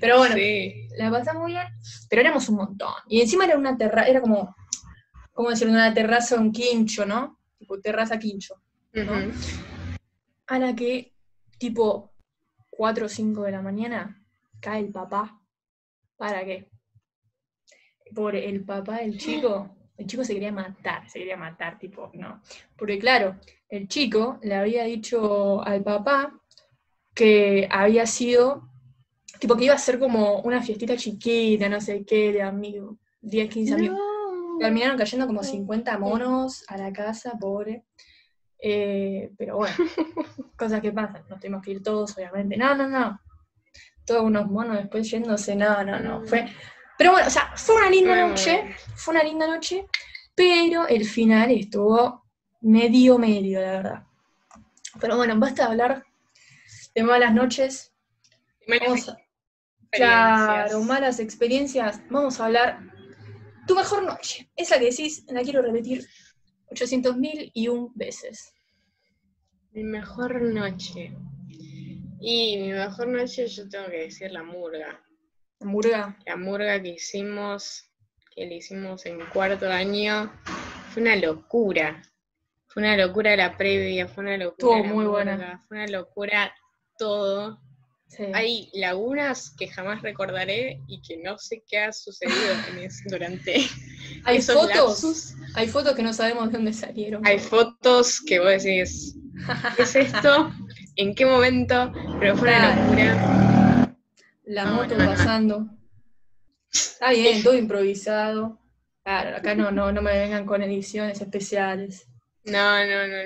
pero 0.00 0.18
bueno, 0.18 0.34
Sí. 0.34 0.88
la 0.96 1.10
pasamos 1.10 1.46
bien, 1.46 1.66
pero 2.08 2.22
éramos 2.22 2.48
un 2.48 2.56
montón. 2.56 2.94
Y 3.08 3.20
encima 3.20 3.44
era 3.44 3.58
una 3.58 3.76
terraza, 3.76 4.08
era 4.08 4.20
como, 4.20 4.54
¿cómo 5.32 5.50
decirlo? 5.50 5.74
Una 5.74 5.92
terraza, 5.94 6.36
un 6.36 6.52
quincho, 6.52 7.04
¿no? 7.06 7.38
Tipo 7.58 7.80
terraza 7.80 8.18
quincho. 8.18 8.54
¿no? 8.94 9.12
A 10.46 10.58
la 10.58 10.74
que, 10.74 11.12
tipo, 11.58 12.12
4 12.70 13.06
o 13.06 13.08
5 13.08 13.42
de 13.42 13.52
la 13.52 13.60
mañana, 13.62 14.24
cae 14.60 14.80
el 14.80 14.90
papá. 14.90 15.40
¿Para 16.16 16.44
qué? 16.44 16.70
Por 18.14 18.34
el 18.34 18.64
papá 18.64 18.98
del 18.98 19.18
chico, 19.18 19.76
el 19.98 20.06
chico 20.06 20.24
se 20.24 20.32
quería 20.32 20.52
matar, 20.52 21.10
se 21.10 21.18
quería 21.18 21.36
matar, 21.36 21.78
tipo, 21.78 22.10
no. 22.14 22.40
Porque 22.76 22.98
claro, 22.98 23.36
el 23.68 23.88
chico 23.88 24.38
le 24.42 24.54
había 24.54 24.84
dicho 24.84 25.60
al 25.62 25.82
papá 25.82 26.40
que 27.14 27.68
había 27.70 28.06
sido, 28.06 28.70
tipo, 29.40 29.56
que 29.56 29.64
iba 29.64 29.74
a 29.74 29.78
ser 29.78 29.98
como 29.98 30.40
una 30.42 30.62
fiestita 30.62 30.96
chiquita, 30.96 31.68
no 31.68 31.80
sé 31.80 32.04
qué, 32.04 32.32
de 32.32 32.42
amigos, 32.42 32.96
10, 33.22 33.50
15 33.50 33.74
amigos. 33.74 33.98
Terminaron 34.60 34.96
cayendo 34.96 35.26
como 35.26 35.42
50 35.42 35.98
monos 35.98 36.64
a 36.68 36.76
la 36.76 36.92
casa, 36.92 37.32
pobre. 37.38 37.84
Eh, 38.60 39.30
pero 39.36 39.56
bueno, 39.56 39.74
cosas 40.56 40.80
que 40.80 40.92
pasan. 40.92 41.24
Nos 41.28 41.40
tuvimos 41.40 41.62
que 41.62 41.72
ir 41.72 41.82
todos, 41.82 42.16
obviamente. 42.16 42.56
No, 42.56 42.74
no, 42.76 42.88
no. 42.88 43.20
Todos 44.04 44.22
unos 44.22 44.48
monos 44.48 44.76
después 44.76 45.10
yéndose. 45.10 45.54
No, 45.56 45.82
no, 45.84 45.98
no. 45.98 46.24
Fue. 46.24 46.46
Pero 46.98 47.12
bueno, 47.12 47.28
o 47.28 47.30
sea, 47.30 47.52
fue 47.56 47.76
una 47.76 47.88
linda 47.88 48.10
Bueno, 48.10 48.28
noche. 48.28 48.76
Fue 48.96 49.14
una 49.14 49.22
linda 49.22 49.46
noche. 49.46 49.86
Pero 50.34 50.86
el 50.88 51.04
final 51.04 51.50
estuvo 51.52 52.24
medio, 52.60 53.18
medio, 53.18 53.60
la 53.60 53.72
verdad. 53.72 54.02
Pero 55.00 55.16
bueno, 55.16 55.38
basta 55.38 55.64
de 55.64 55.70
hablar 55.70 56.04
de 56.94 57.02
malas 57.04 57.32
noches. 57.32 57.92
Malas 58.66 59.08
a-. 59.08 59.18
Claro, 59.90 60.82
malas 60.82 61.20
experiencias. 61.20 62.00
Vamos 62.10 62.40
a 62.40 62.46
hablar. 62.46 62.80
Tu 63.66 63.74
mejor 63.74 64.02
noche. 64.02 64.50
Esa 64.56 64.78
que 64.78 64.86
decís, 64.86 65.24
la 65.28 65.42
quiero 65.42 65.62
repetir 65.62 66.06
800.000 66.70 67.52
y 67.54 67.68
un 67.68 67.92
veces. 67.94 68.52
Mi 69.70 69.84
mejor 69.84 70.42
noche. 70.42 71.14
Y 72.20 72.58
mi 72.58 72.72
mejor 72.72 73.08
noche 73.08 73.46
yo 73.46 73.68
tengo 73.68 73.86
que 73.86 73.98
decir 73.98 74.32
la 74.32 74.42
murga. 74.42 75.00
Hamburga. 75.60 76.16
La 76.26 76.36
murga 76.36 76.80
que 76.80 76.90
hicimos, 76.90 77.90
que 78.34 78.46
le 78.46 78.56
hicimos 78.56 79.04
en 79.06 79.18
cuarto 79.32 79.70
año, 79.70 80.32
fue 80.92 81.02
una 81.02 81.16
locura. 81.16 82.02
Fue 82.68 82.82
una 82.82 82.96
locura 82.96 83.34
la 83.36 83.56
previa, 83.56 84.06
fue 84.06 84.24
una 84.24 84.36
locura. 84.36 84.76
Estuvo 84.76 84.76
la 84.76 84.94
muy 84.94 85.04
buena. 85.06 85.32
murga, 85.32 85.64
Fue 85.66 85.76
una 85.78 85.86
locura 85.88 86.54
todo. 86.98 87.60
Sí. 88.06 88.24
Hay 88.32 88.70
lagunas 88.72 89.54
que 89.58 89.68
jamás 89.68 90.00
recordaré 90.00 90.80
y 90.86 91.02
que 91.02 91.18
no 91.18 91.36
sé 91.38 91.62
qué 91.68 91.78
ha 91.78 91.92
sucedido 91.92 92.38
en 92.70 92.88
durante 93.10 93.68
Hay 94.24 94.38
esos 94.38 94.54
fotos. 94.56 95.34
Hay 95.54 95.68
fotos 95.68 95.94
que 95.94 96.02
no 96.02 96.12
sabemos 96.12 96.46
de 96.46 96.52
dónde 96.52 96.72
salieron. 96.72 97.26
Hay 97.26 97.38
fotos 97.38 98.22
que 98.26 98.38
vos 98.38 98.62
decís, 98.62 99.14
¿qué 99.76 99.82
es 99.82 99.96
esto? 99.96 100.50
¿En 100.96 101.14
qué 101.14 101.26
momento? 101.26 101.92
Pero 102.18 102.36
fue 102.36 102.48
una 102.48 102.76
locura. 102.76 103.47
La 104.48 104.64
No, 104.64 104.72
moto 104.76 104.96
no, 104.96 105.04
no. 105.04 105.10
pasando. 105.10 105.66
Está 106.72 107.10
bien, 107.10 107.42
todo 107.42 107.56
improvisado. 107.56 108.58
Claro, 109.04 109.36
acá 109.36 109.54
no, 109.54 109.70
no, 109.70 109.92
no 109.92 110.02
me 110.02 110.12
vengan 110.18 110.44
con 110.46 110.62
ediciones 110.62 111.20
especiales. 111.20 112.08
No, 112.44 112.84
no, 112.86 113.06
no. 113.06 113.16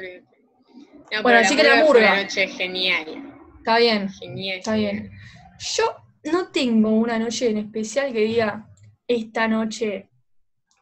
No, 1.12 1.22
Bueno, 1.22 1.38
así 1.40 1.54
que 1.56 1.62
la 1.62 1.74
fue 1.76 1.84
murga. 1.84 2.12
una 2.12 2.22
noche 2.22 2.48
genial. 2.48 3.06
Está 3.58 3.78
bien, 3.78 4.08
Genial. 4.10 4.58
está 4.58 4.72
genial. 4.74 4.92
bien. 5.00 5.10
Yo 5.76 5.96
no 6.32 6.48
tengo 6.48 6.90
una 6.90 7.18
noche 7.18 7.50
en 7.50 7.58
especial 7.58 8.12
que 8.12 8.20
diga, 8.20 8.68
esta 9.06 9.46
noche 9.46 10.08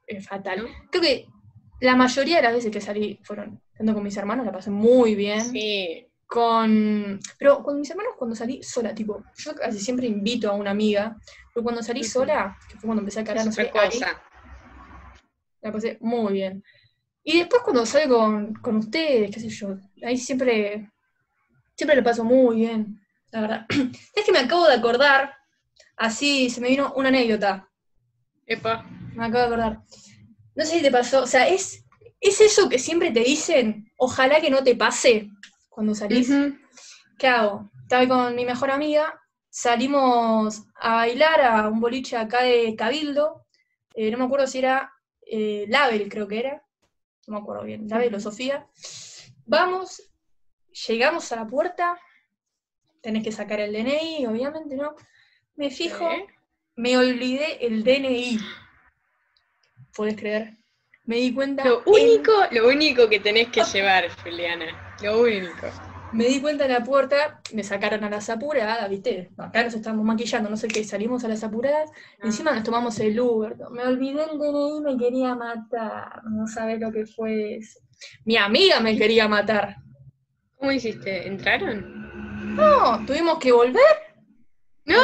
es 0.06 0.26
fatal. 0.26 0.66
Creo 0.90 1.02
que 1.02 1.26
la 1.80 1.96
mayoría 1.96 2.36
de 2.36 2.42
las 2.42 2.54
veces 2.54 2.70
que 2.70 2.80
salí 2.80 3.18
fueron 3.24 3.60
estando 3.72 3.92
con 3.94 4.02
mis 4.02 4.16
hermanos, 4.16 4.46
la 4.46 4.52
pasé 4.52 4.70
muy 4.70 5.14
bien. 5.14 5.40
Sí, 5.42 6.06
Con. 6.30 7.18
Pero 7.40 7.60
con 7.60 7.80
mis 7.80 7.90
hermanos 7.90 8.14
cuando 8.16 8.36
salí 8.36 8.62
sola, 8.62 8.94
tipo, 8.94 9.24
yo 9.36 9.52
casi 9.52 9.80
siempre 9.80 10.06
invito 10.06 10.48
a 10.48 10.54
una 10.54 10.70
amiga, 10.70 11.16
pero 11.52 11.64
cuando 11.64 11.82
salí 11.82 12.04
sola, 12.04 12.56
que 12.68 12.76
fue 12.76 12.86
cuando 12.86 13.00
empecé 13.00 13.18
a 13.18 13.24
cargar, 13.24 13.46
no 13.46 13.50
sé, 13.50 13.68
la 15.60 15.72
pasé 15.72 15.98
muy 16.00 16.34
bien. 16.34 16.62
Y 17.24 17.38
después 17.38 17.62
cuando 17.62 17.84
salgo 17.84 18.18
con, 18.18 18.54
con 18.54 18.76
ustedes, 18.76 19.34
qué 19.34 19.40
sé 19.40 19.48
yo, 19.48 19.76
ahí 20.04 20.16
siempre, 20.16 20.88
siempre 21.74 21.96
lo 21.96 22.04
paso 22.04 22.22
muy 22.22 22.56
bien, 22.56 23.00
la 23.32 23.40
verdad. 23.40 23.66
Es 24.14 24.24
que 24.24 24.30
me 24.30 24.38
acabo 24.38 24.68
de 24.68 24.74
acordar, 24.74 25.34
así 25.96 26.48
se 26.48 26.60
me 26.60 26.68
vino 26.68 26.92
una 26.94 27.08
anécdota, 27.08 27.68
Epa. 28.46 28.84
me 29.16 29.26
acabo 29.26 29.38
de 29.38 29.46
acordar. 29.46 29.80
No 30.54 30.64
sé 30.64 30.76
si 30.76 30.82
te 30.82 30.92
pasó, 30.92 31.24
o 31.24 31.26
sea, 31.26 31.48
es, 31.48 31.84
es 32.20 32.40
eso 32.40 32.68
que 32.68 32.78
siempre 32.78 33.10
te 33.10 33.20
dicen, 33.20 33.90
ojalá 33.96 34.40
que 34.40 34.50
no 34.50 34.62
te 34.62 34.76
pase 34.76 35.28
cuando 35.70 35.94
salís. 35.94 36.30
¿Qué 37.18 37.26
hago? 37.26 37.70
Estaba 37.82 38.06
con 38.06 38.34
mi 38.34 38.44
mejor 38.44 38.70
amiga, 38.70 39.18
salimos 39.48 40.64
a 40.76 40.96
bailar 40.96 41.40
a 41.40 41.68
un 41.68 41.80
boliche 41.80 42.16
acá 42.16 42.42
de 42.42 42.74
Cabildo, 42.76 43.46
eh, 43.94 44.10
no 44.10 44.18
me 44.18 44.24
acuerdo 44.24 44.46
si 44.46 44.58
era 44.58 44.92
eh, 45.22 45.64
Label, 45.68 46.08
creo 46.08 46.28
que 46.28 46.38
era, 46.38 46.62
no 47.26 47.34
me 47.34 47.40
acuerdo 47.40 47.64
bien, 47.64 47.88
Label 47.88 48.14
o 48.14 48.20
Sofía. 48.20 48.66
Vamos, 49.46 50.02
llegamos 50.88 51.30
a 51.32 51.36
la 51.36 51.46
puerta, 51.46 51.98
tenés 53.00 53.24
que 53.24 53.32
sacar 53.32 53.60
el 53.60 53.72
DNI, 53.72 54.26
obviamente, 54.26 54.76
¿no? 54.76 54.94
Me 55.56 55.70
fijo, 55.70 56.08
me 56.76 56.96
olvidé 56.96 57.66
el 57.66 57.82
DNI. 57.82 58.38
¿Puedes 59.94 60.16
creer? 60.16 60.59
Me 61.10 61.16
di 61.16 61.34
cuenta. 61.34 61.64
Lo 61.64 61.82
en- 61.86 61.92
único, 61.92 62.32
lo 62.52 62.68
único 62.68 63.08
que 63.08 63.18
tenés 63.18 63.48
que 63.48 63.64
llevar, 63.64 64.04
Juliana. 64.22 64.66
Lo 65.02 65.20
único. 65.22 65.66
Me 66.12 66.24
di 66.26 66.40
cuenta 66.40 66.66
en 66.66 66.72
la 66.72 66.84
puerta, 66.84 67.40
me 67.52 67.64
sacaron 67.64 68.04
a 68.04 68.10
las 68.10 68.30
apuradas, 68.30 68.88
¿viste? 68.88 69.30
Acá 69.36 69.64
nos 69.64 69.74
estábamos 69.74 70.04
maquillando, 70.04 70.48
no 70.48 70.56
sé 70.56 70.68
qué, 70.68 70.84
salimos 70.84 71.24
a 71.24 71.28
las 71.28 71.42
apuradas, 71.42 71.90
Ah. 71.90 72.26
encima 72.26 72.52
nos 72.52 72.62
tomamos 72.62 72.98
el 73.00 73.18
Uber. 73.18 73.56
Me 73.72 73.82
olvidé 73.82 74.22
el 74.24 74.38
DNI, 74.38 74.80
me 74.82 74.96
quería 74.96 75.34
matar, 75.34 76.22
no 76.30 76.46
sabés 76.46 76.78
lo 76.80 76.92
que 76.92 77.06
fue 77.06 77.56
eso. 77.56 77.80
Mi 78.24 78.36
amiga 78.36 78.78
me 78.80 78.96
quería 78.96 79.26
matar. 79.26 79.76
¿Cómo 80.58 80.70
hiciste? 80.70 81.26
¿Entraron? 81.26 82.54
No, 82.56 83.04
tuvimos 83.04 83.38
que 83.38 83.50
volver. 83.50 83.96
No. 84.84 84.94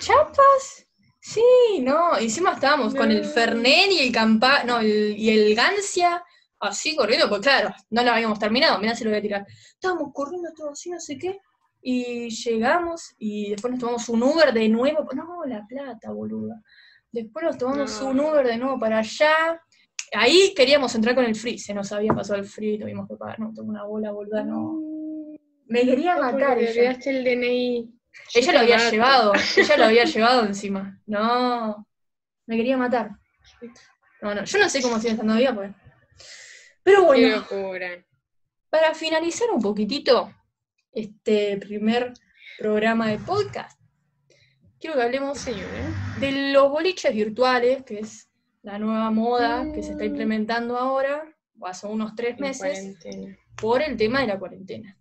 Chapas. 0.00 0.83
Sí, 1.26 1.80
no. 1.80 2.18
Encima 2.18 2.52
estábamos 2.52 2.94
con 2.94 3.10
el. 3.10 3.24
Fernet 3.24 3.90
y 3.90 4.00
el 4.00 4.12
Campa, 4.12 4.62
no, 4.64 4.80
el- 4.80 5.14
y 5.18 5.30
el 5.30 5.54
Gancia, 5.54 6.22
así 6.60 6.94
corriendo, 6.94 7.30
porque 7.30 7.44
claro, 7.48 7.74
no 7.88 8.02
lo 8.04 8.10
habíamos 8.10 8.38
terminado, 8.38 8.78
mirá 8.78 8.94
si 8.94 9.04
lo 9.04 9.10
voy 9.10 9.20
a 9.20 9.22
tirar. 9.22 9.46
Estábamos 9.72 10.10
corriendo 10.12 10.50
todo 10.54 10.70
así, 10.72 10.90
no 10.90 11.00
sé 11.00 11.16
qué. 11.16 11.40
Y 11.80 12.28
llegamos 12.28 13.14
y 13.18 13.50
después 13.52 13.70
nos 13.72 13.80
tomamos 13.80 14.06
un 14.10 14.22
Uber 14.22 14.52
de 14.52 14.68
nuevo. 14.68 15.08
No, 15.14 15.44
la 15.46 15.66
plata, 15.66 16.10
boluda. 16.12 16.60
Después 17.10 17.42
nos 17.42 17.56
tomamos 17.56 18.02
No. 18.02 18.08
un 18.10 18.20
Uber 18.20 18.46
de 18.46 18.58
nuevo 18.58 18.78
para 18.78 18.98
allá. 18.98 19.62
Ahí 20.12 20.52
queríamos 20.54 20.94
entrar 20.94 21.14
con 21.14 21.24
el 21.24 21.34
free, 21.36 21.58
se 21.58 21.72
nos 21.72 21.90
había 21.90 22.12
pasado 22.12 22.38
el 22.38 22.44
free, 22.44 22.78
tuvimos 22.78 23.08
que 23.08 23.16
pagar, 23.16 23.40
no, 23.40 23.50
tengo 23.54 23.70
una 23.70 23.84
bola, 23.84 24.12
boluda, 24.12 24.44
no. 24.44 24.78
Me 25.68 25.84
quería 25.86 26.16
matar 26.18 26.58
olvidaste 26.58 27.08
el 27.10 27.24
DNI. 27.24 27.90
Ella 28.34 28.52
lo 28.52 28.58
había 28.60 28.76
mato. 28.78 28.90
llevado, 28.90 29.32
ella 29.56 29.76
lo 29.76 29.84
había 29.84 30.04
llevado 30.04 30.44
encima. 30.46 31.00
No, 31.06 31.86
me 32.46 32.56
quería 32.56 32.76
matar. 32.76 33.10
No, 34.22 34.34
no, 34.34 34.44
yo 34.44 34.58
no 34.58 34.68
sé 34.68 34.80
cómo 34.82 34.98
sigue 34.98 35.12
estando 35.12 35.36
viva, 35.36 35.54
pues. 35.54 35.70
Pero 36.82 37.04
bueno, 37.04 37.44
para 38.70 38.94
finalizar 38.94 39.48
un 39.50 39.60
poquitito 39.62 40.32
este 40.92 41.56
primer 41.58 42.12
programa 42.58 43.08
de 43.08 43.18
podcast, 43.18 43.80
quiero 44.78 44.96
que 44.96 45.02
hablemos 45.02 45.38
Señora. 45.38 46.14
de 46.20 46.52
los 46.52 46.70
boliches 46.70 47.14
virtuales, 47.14 47.84
que 47.84 48.00
es 48.00 48.28
la 48.62 48.78
nueva 48.78 49.10
moda 49.10 49.64
que 49.72 49.82
se 49.82 49.92
está 49.92 50.04
Mm. 50.04 50.08
implementando 50.08 50.76
ahora, 50.78 51.24
o 51.58 51.66
hace 51.66 51.86
unos 51.86 52.14
tres 52.14 52.34
En 52.36 52.40
meses, 52.40 52.60
cuarentena. 52.98 53.38
por 53.56 53.82
el 53.82 53.96
tema 53.96 54.20
de 54.20 54.26
la 54.26 54.38
cuarentena. 54.38 54.96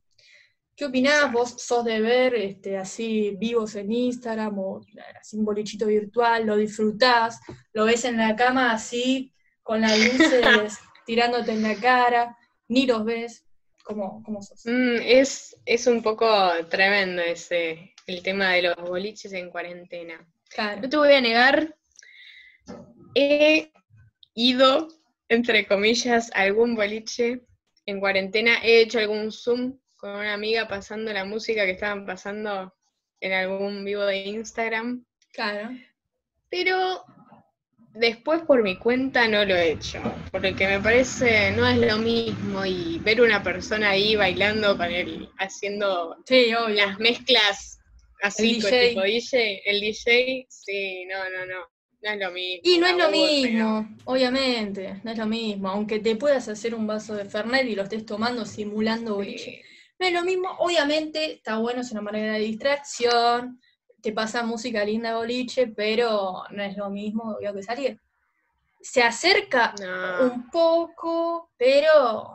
¿Qué 0.75 0.85
opinás? 0.85 1.31
¿Vos 1.31 1.55
sos 1.59 1.85
de 1.85 2.01
ver 2.01 2.33
este, 2.33 2.77
así 2.77 3.35
vivos 3.37 3.75
en 3.75 3.91
Instagram 3.91 4.57
o 4.57 4.81
así 5.19 5.37
un 5.37 5.45
bolichito 5.45 5.85
virtual? 5.85 6.47
¿Lo 6.47 6.57
disfrutás? 6.57 7.39
¿Lo 7.73 7.85
ves 7.85 8.05
en 8.05 8.17
la 8.17 8.35
cama 8.35 8.71
así, 8.71 9.31
con 9.61 9.81
las 9.81 9.97
luces 9.97 10.79
tirándote 11.05 11.51
en 11.51 11.61
la 11.61 11.75
cara? 11.75 12.37
¿Ni 12.67 12.87
los 12.87 13.05
ves? 13.05 13.45
¿Cómo, 13.83 14.23
cómo 14.23 14.41
sos? 14.41 14.65
Mm, 14.65 14.97
es, 15.03 15.55
es 15.65 15.85
un 15.85 16.01
poco 16.01 16.27
tremendo 16.69 17.21
ese, 17.21 17.93
el 18.07 18.23
tema 18.23 18.53
de 18.53 18.63
los 18.63 18.75
boliches 18.77 19.33
en 19.33 19.51
cuarentena. 19.51 20.25
Claro. 20.49 20.81
No 20.81 20.89
te 20.89 20.97
voy 20.97 21.13
a 21.13 21.21
negar, 21.21 21.75
he 23.13 23.71
ido, 24.33 24.87
entre 25.29 25.67
comillas, 25.67 26.31
a 26.33 26.41
algún 26.41 26.75
boliche 26.75 27.41
en 27.85 27.99
cuarentena, 27.99 28.57
he 28.63 28.81
hecho 28.81 28.97
algún 28.99 29.31
Zoom 29.31 29.77
con 30.03 30.11
una 30.17 30.33
amiga 30.33 30.67
pasando 30.67 31.13
la 31.13 31.23
música 31.23 31.63
que 31.63 31.71
estaban 31.71 32.05
pasando 32.05 32.73
en 33.21 33.31
algún 33.31 33.85
vivo 33.85 34.03
de 34.03 34.17
Instagram, 34.17 35.05
Claro. 35.31 35.69
pero 36.49 37.05
después 37.93 38.41
por 38.41 38.61
mi 38.63 38.75
cuenta 38.77 39.29
no 39.29 39.45
lo 39.45 39.55
he 39.55 39.71
hecho, 39.71 40.01
porque 40.29 40.67
me 40.67 40.81
parece 40.81 41.51
no 41.51 41.65
es 41.65 41.77
lo 41.77 41.97
mismo 41.99 42.65
y 42.65 42.99
ver 42.99 43.21
una 43.21 43.41
persona 43.41 43.91
ahí 43.91 44.17
bailando 44.17 44.75
con 44.75 44.91
él, 44.91 45.29
haciendo 45.37 46.17
Sí, 46.25 46.53
obvio. 46.53 46.75
las 46.75 46.99
mezclas 46.99 47.79
así 48.21 48.55
El 48.57 48.61
con 48.61 48.71
DJ. 48.71 48.89
tipo 48.89 49.01
DJ, 49.03 49.61
el 49.65 49.79
DJ, 49.79 50.45
sí, 50.49 51.05
no, 51.05 51.17
no, 51.29 51.45
no, 51.45 51.59
no 52.01 52.09
es 52.11 52.19
lo 52.19 52.31
mismo. 52.31 52.61
Y 52.65 52.77
no 52.77 52.87
es 52.87 52.97
lo 52.97 53.09
mismo, 53.09 53.97
obviamente, 54.03 54.99
no 55.05 55.11
es 55.11 55.17
lo 55.17 55.27
mismo. 55.27 55.69
Aunque 55.69 55.99
te 55.99 56.17
puedas 56.17 56.49
hacer 56.49 56.75
un 56.75 56.87
vaso 56.87 57.15
de 57.15 57.23
Fernet 57.23 57.65
y 57.69 57.75
lo 57.75 57.83
estés 57.83 58.05
tomando 58.05 58.43
simulando 58.45 59.15
boliche. 59.15 59.63
No 59.99 60.07
es 60.07 60.13
lo 60.13 60.23
mismo, 60.23 60.49
obviamente, 60.59 61.33
está 61.33 61.57
bueno, 61.57 61.81
es 61.81 61.91
una 61.91 62.01
manera 62.01 62.33
de 62.33 62.39
distracción, 62.39 63.61
te 64.01 64.11
pasa 64.11 64.43
música 64.43 64.83
linda 64.83 65.15
boliche, 65.15 65.67
pero 65.67 66.43
no 66.49 66.63
es 66.63 66.75
lo 66.75 66.89
mismo 66.89 67.35
obvio, 67.37 67.53
que 67.53 67.63
salir. 67.63 67.99
Se 68.81 69.01
acerca 69.01 69.73
No, 69.79 70.33
un 70.33 70.49
poco, 70.49 71.51
pero 71.57 72.33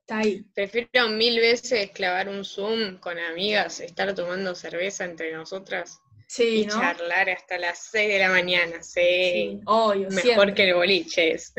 está 0.00 0.18
ahí. 0.18 0.42
prefiero 0.54 1.08
mil 1.10 1.38
veces 1.40 1.90
clavar 1.90 2.28
un 2.28 2.44
Zoom 2.44 2.98
con 3.00 3.18
amigas, 3.18 3.80
estar 3.80 4.14
tomando 4.14 4.54
cerveza 4.54 5.04
entre 5.04 5.32
nosotras 5.34 6.00
Sí, 6.26 6.62
y 6.62 6.66
¿no? 6.66 6.80
charlar 6.80 7.28
hasta 7.28 7.58
las 7.58 7.78
6 7.90 8.08
de 8.14 8.18
la 8.18 8.30
mañana, 8.30 8.82
sí. 8.82 9.00
Sí, 9.02 9.60
obvio, 9.66 10.08
Mejor 10.08 10.22
siempre. 10.22 10.54
que 10.54 10.68
el 10.70 10.74
boliche 10.74 11.32
es. 11.34 11.52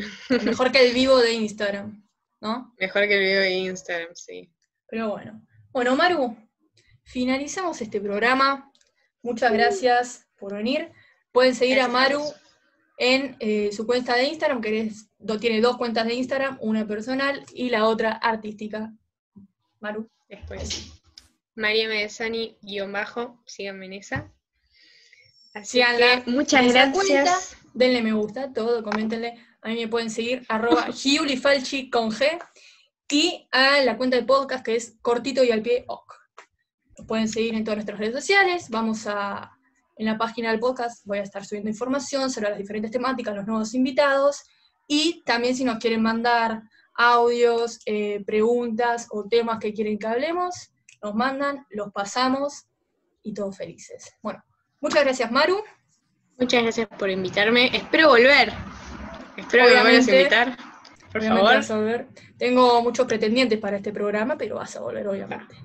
Mejor 0.43 0.71
que 0.71 0.87
el 0.87 0.93
vivo 0.93 1.17
de 1.19 1.33
Instagram, 1.33 2.03
¿no? 2.41 2.73
Mejor 2.79 3.07
que 3.07 3.13
el 3.13 3.19
video 3.19 3.41
de 3.41 3.51
Instagram, 3.51 4.09
sí. 4.15 4.51
Pero 4.87 5.09
bueno. 5.09 5.41
Bueno, 5.71 5.95
Maru, 5.95 6.37
finalizamos 7.03 7.81
este 7.81 7.99
programa. 7.99 8.71
Muchas 9.21 9.51
gracias 9.51 10.27
por 10.37 10.53
venir. 10.55 10.91
Pueden 11.31 11.55
seguir 11.55 11.79
a 11.79 11.87
Gracias 11.87 11.95
a 11.95 12.17
Maru 12.17 12.33
en 12.97 13.35
eh, 13.39 13.71
su 13.73 13.85
cuenta 13.85 14.15
de 14.15 14.23
Instagram, 14.25 14.61
que 14.61 14.91
do- 15.17 15.39
tiene 15.39 15.59
dos 15.61 15.77
cuentas 15.77 16.05
de 16.07 16.13
Instagram, 16.13 16.57
una 16.61 16.87
personal 16.87 17.43
y 17.53 17.69
la 17.69 17.85
otra 17.85 18.11
artística. 18.13 18.93
Maru. 19.79 20.09
Después, 20.29 20.91
María 21.55 21.87
Medesani, 21.87 22.57
guion 22.61 22.91
bajo, 22.91 23.41
síganme 23.45 23.85
en 23.87 23.93
esa. 23.93 24.31
Así 25.53 25.71
Síganla 25.77 26.23
que 26.23 26.31
muchas 26.31 26.67
gracias. 26.71 27.57
Denle 27.73 28.01
me 28.01 28.13
gusta, 28.13 28.51
todo, 28.53 28.83
coméntenle. 28.83 29.35
A 29.61 29.69
mí 29.69 29.75
me 29.75 29.87
pueden 29.87 30.09
seguir, 30.09 30.45
arroba 30.47 30.87
giulifalchi 30.93 31.89
con 31.89 32.11
G. 32.11 32.39
Y 33.09 33.47
a 33.51 33.81
la 33.81 33.97
cuenta 33.97 34.17
de 34.17 34.23
podcast 34.23 34.65
que 34.65 34.75
es 34.75 34.95
cortito 35.01 35.43
y 35.43 35.51
al 35.51 35.61
pie 35.61 35.85
ok. 35.87 36.13
Nos 36.97 37.07
pueden 37.07 37.27
seguir 37.27 37.53
en 37.55 37.63
todas 37.63 37.77
nuestras 37.77 37.99
redes 37.99 38.15
sociales. 38.15 38.69
Vamos 38.69 39.05
a, 39.05 39.51
en 39.97 40.05
la 40.05 40.17
página 40.17 40.51
del 40.51 40.59
podcast, 40.59 41.05
voy 41.05 41.19
a 41.19 41.23
estar 41.23 41.45
subiendo 41.45 41.69
información 41.69 42.31
sobre 42.31 42.49
las 42.49 42.57
diferentes 42.57 42.91
temáticas, 42.91 43.35
los 43.35 43.45
nuevos 43.45 43.73
invitados. 43.73 44.43
Y 44.87 45.23
también 45.25 45.55
si 45.55 45.63
nos 45.63 45.77
quieren 45.77 46.01
mandar 46.01 46.63
audios, 46.95 47.79
eh, 47.85 48.23
preguntas 48.25 49.07
o 49.11 49.25
temas 49.25 49.59
que 49.59 49.73
quieren 49.73 49.99
que 49.99 50.07
hablemos, 50.07 50.71
nos 51.01 51.13
mandan, 51.13 51.65
los 51.69 51.91
pasamos 51.91 52.65
y 53.23 53.33
todos 53.33 53.57
felices. 53.57 54.13
Bueno, 54.21 54.43
muchas 54.79 55.03
gracias 55.03 55.31
Maru. 55.31 55.61
Muchas 56.37 56.63
gracias 56.63 56.87
por 56.97 57.09
invitarme. 57.09 57.75
Espero 57.75 58.09
volver. 58.09 58.53
Espero 59.37 59.65
que 59.65 59.71
me 59.71 59.77
a 59.77 59.81
Obviamente. 59.81 60.17
invitar. 60.17 60.74
Por 61.15 61.21
Obviamente 61.21 61.45
favor. 61.45 61.55
vas 61.55 61.71
a 61.71 61.77
volver. 61.77 62.07
Tengo 62.37 62.81
muchos 62.81 63.07
pretendientes 63.07 63.57
para 63.57 63.77
este 63.77 63.93
programa, 63.93 64.37
pero 64.37 64.55
vas 64.55 64.75
a 64.75 64.81
volver, 64.81 65.07
obviamente. 65.07 65.55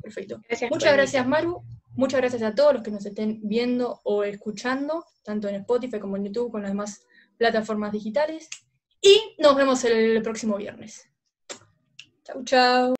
Perfecto. 0.00 0.40
Gracias 0.46 0.70
Muchas 0.70 0.92
gracias. 0.92 1.26
Maru. 1.26 1.64
Muchas 1.96 2.20
gracias 2.20 2.42
a 2.42 2.54
todos 2.54 2.74
los 2.74 2.82
que 2.84 2.92
nos 2.92 3.04
estén 3.04 3.40
viendo 3.42 4.00
o 4.04 4.22
escuchando, 4.22 5.04
tanto 5.24 5.48
en 5.48 5.56
Spotify 5.56 5.98
como 5.98 6.16
en 6.16 6.26
YouTube, 6.26 6.52
con 6.52 6.62
las 6.62 6.70
demás 6.70 7.04
plataformas 7.36 7.90
digitales. 7.90 8.48
Y 9.02 9.34
nos 9.38 9.56
vemos 9.56 9.82
el 9.82 10.22
próximo 10.22 10.56
viernes. 10.56 11.10
Chau, 12.22 12.44
chau. 12.44 12.97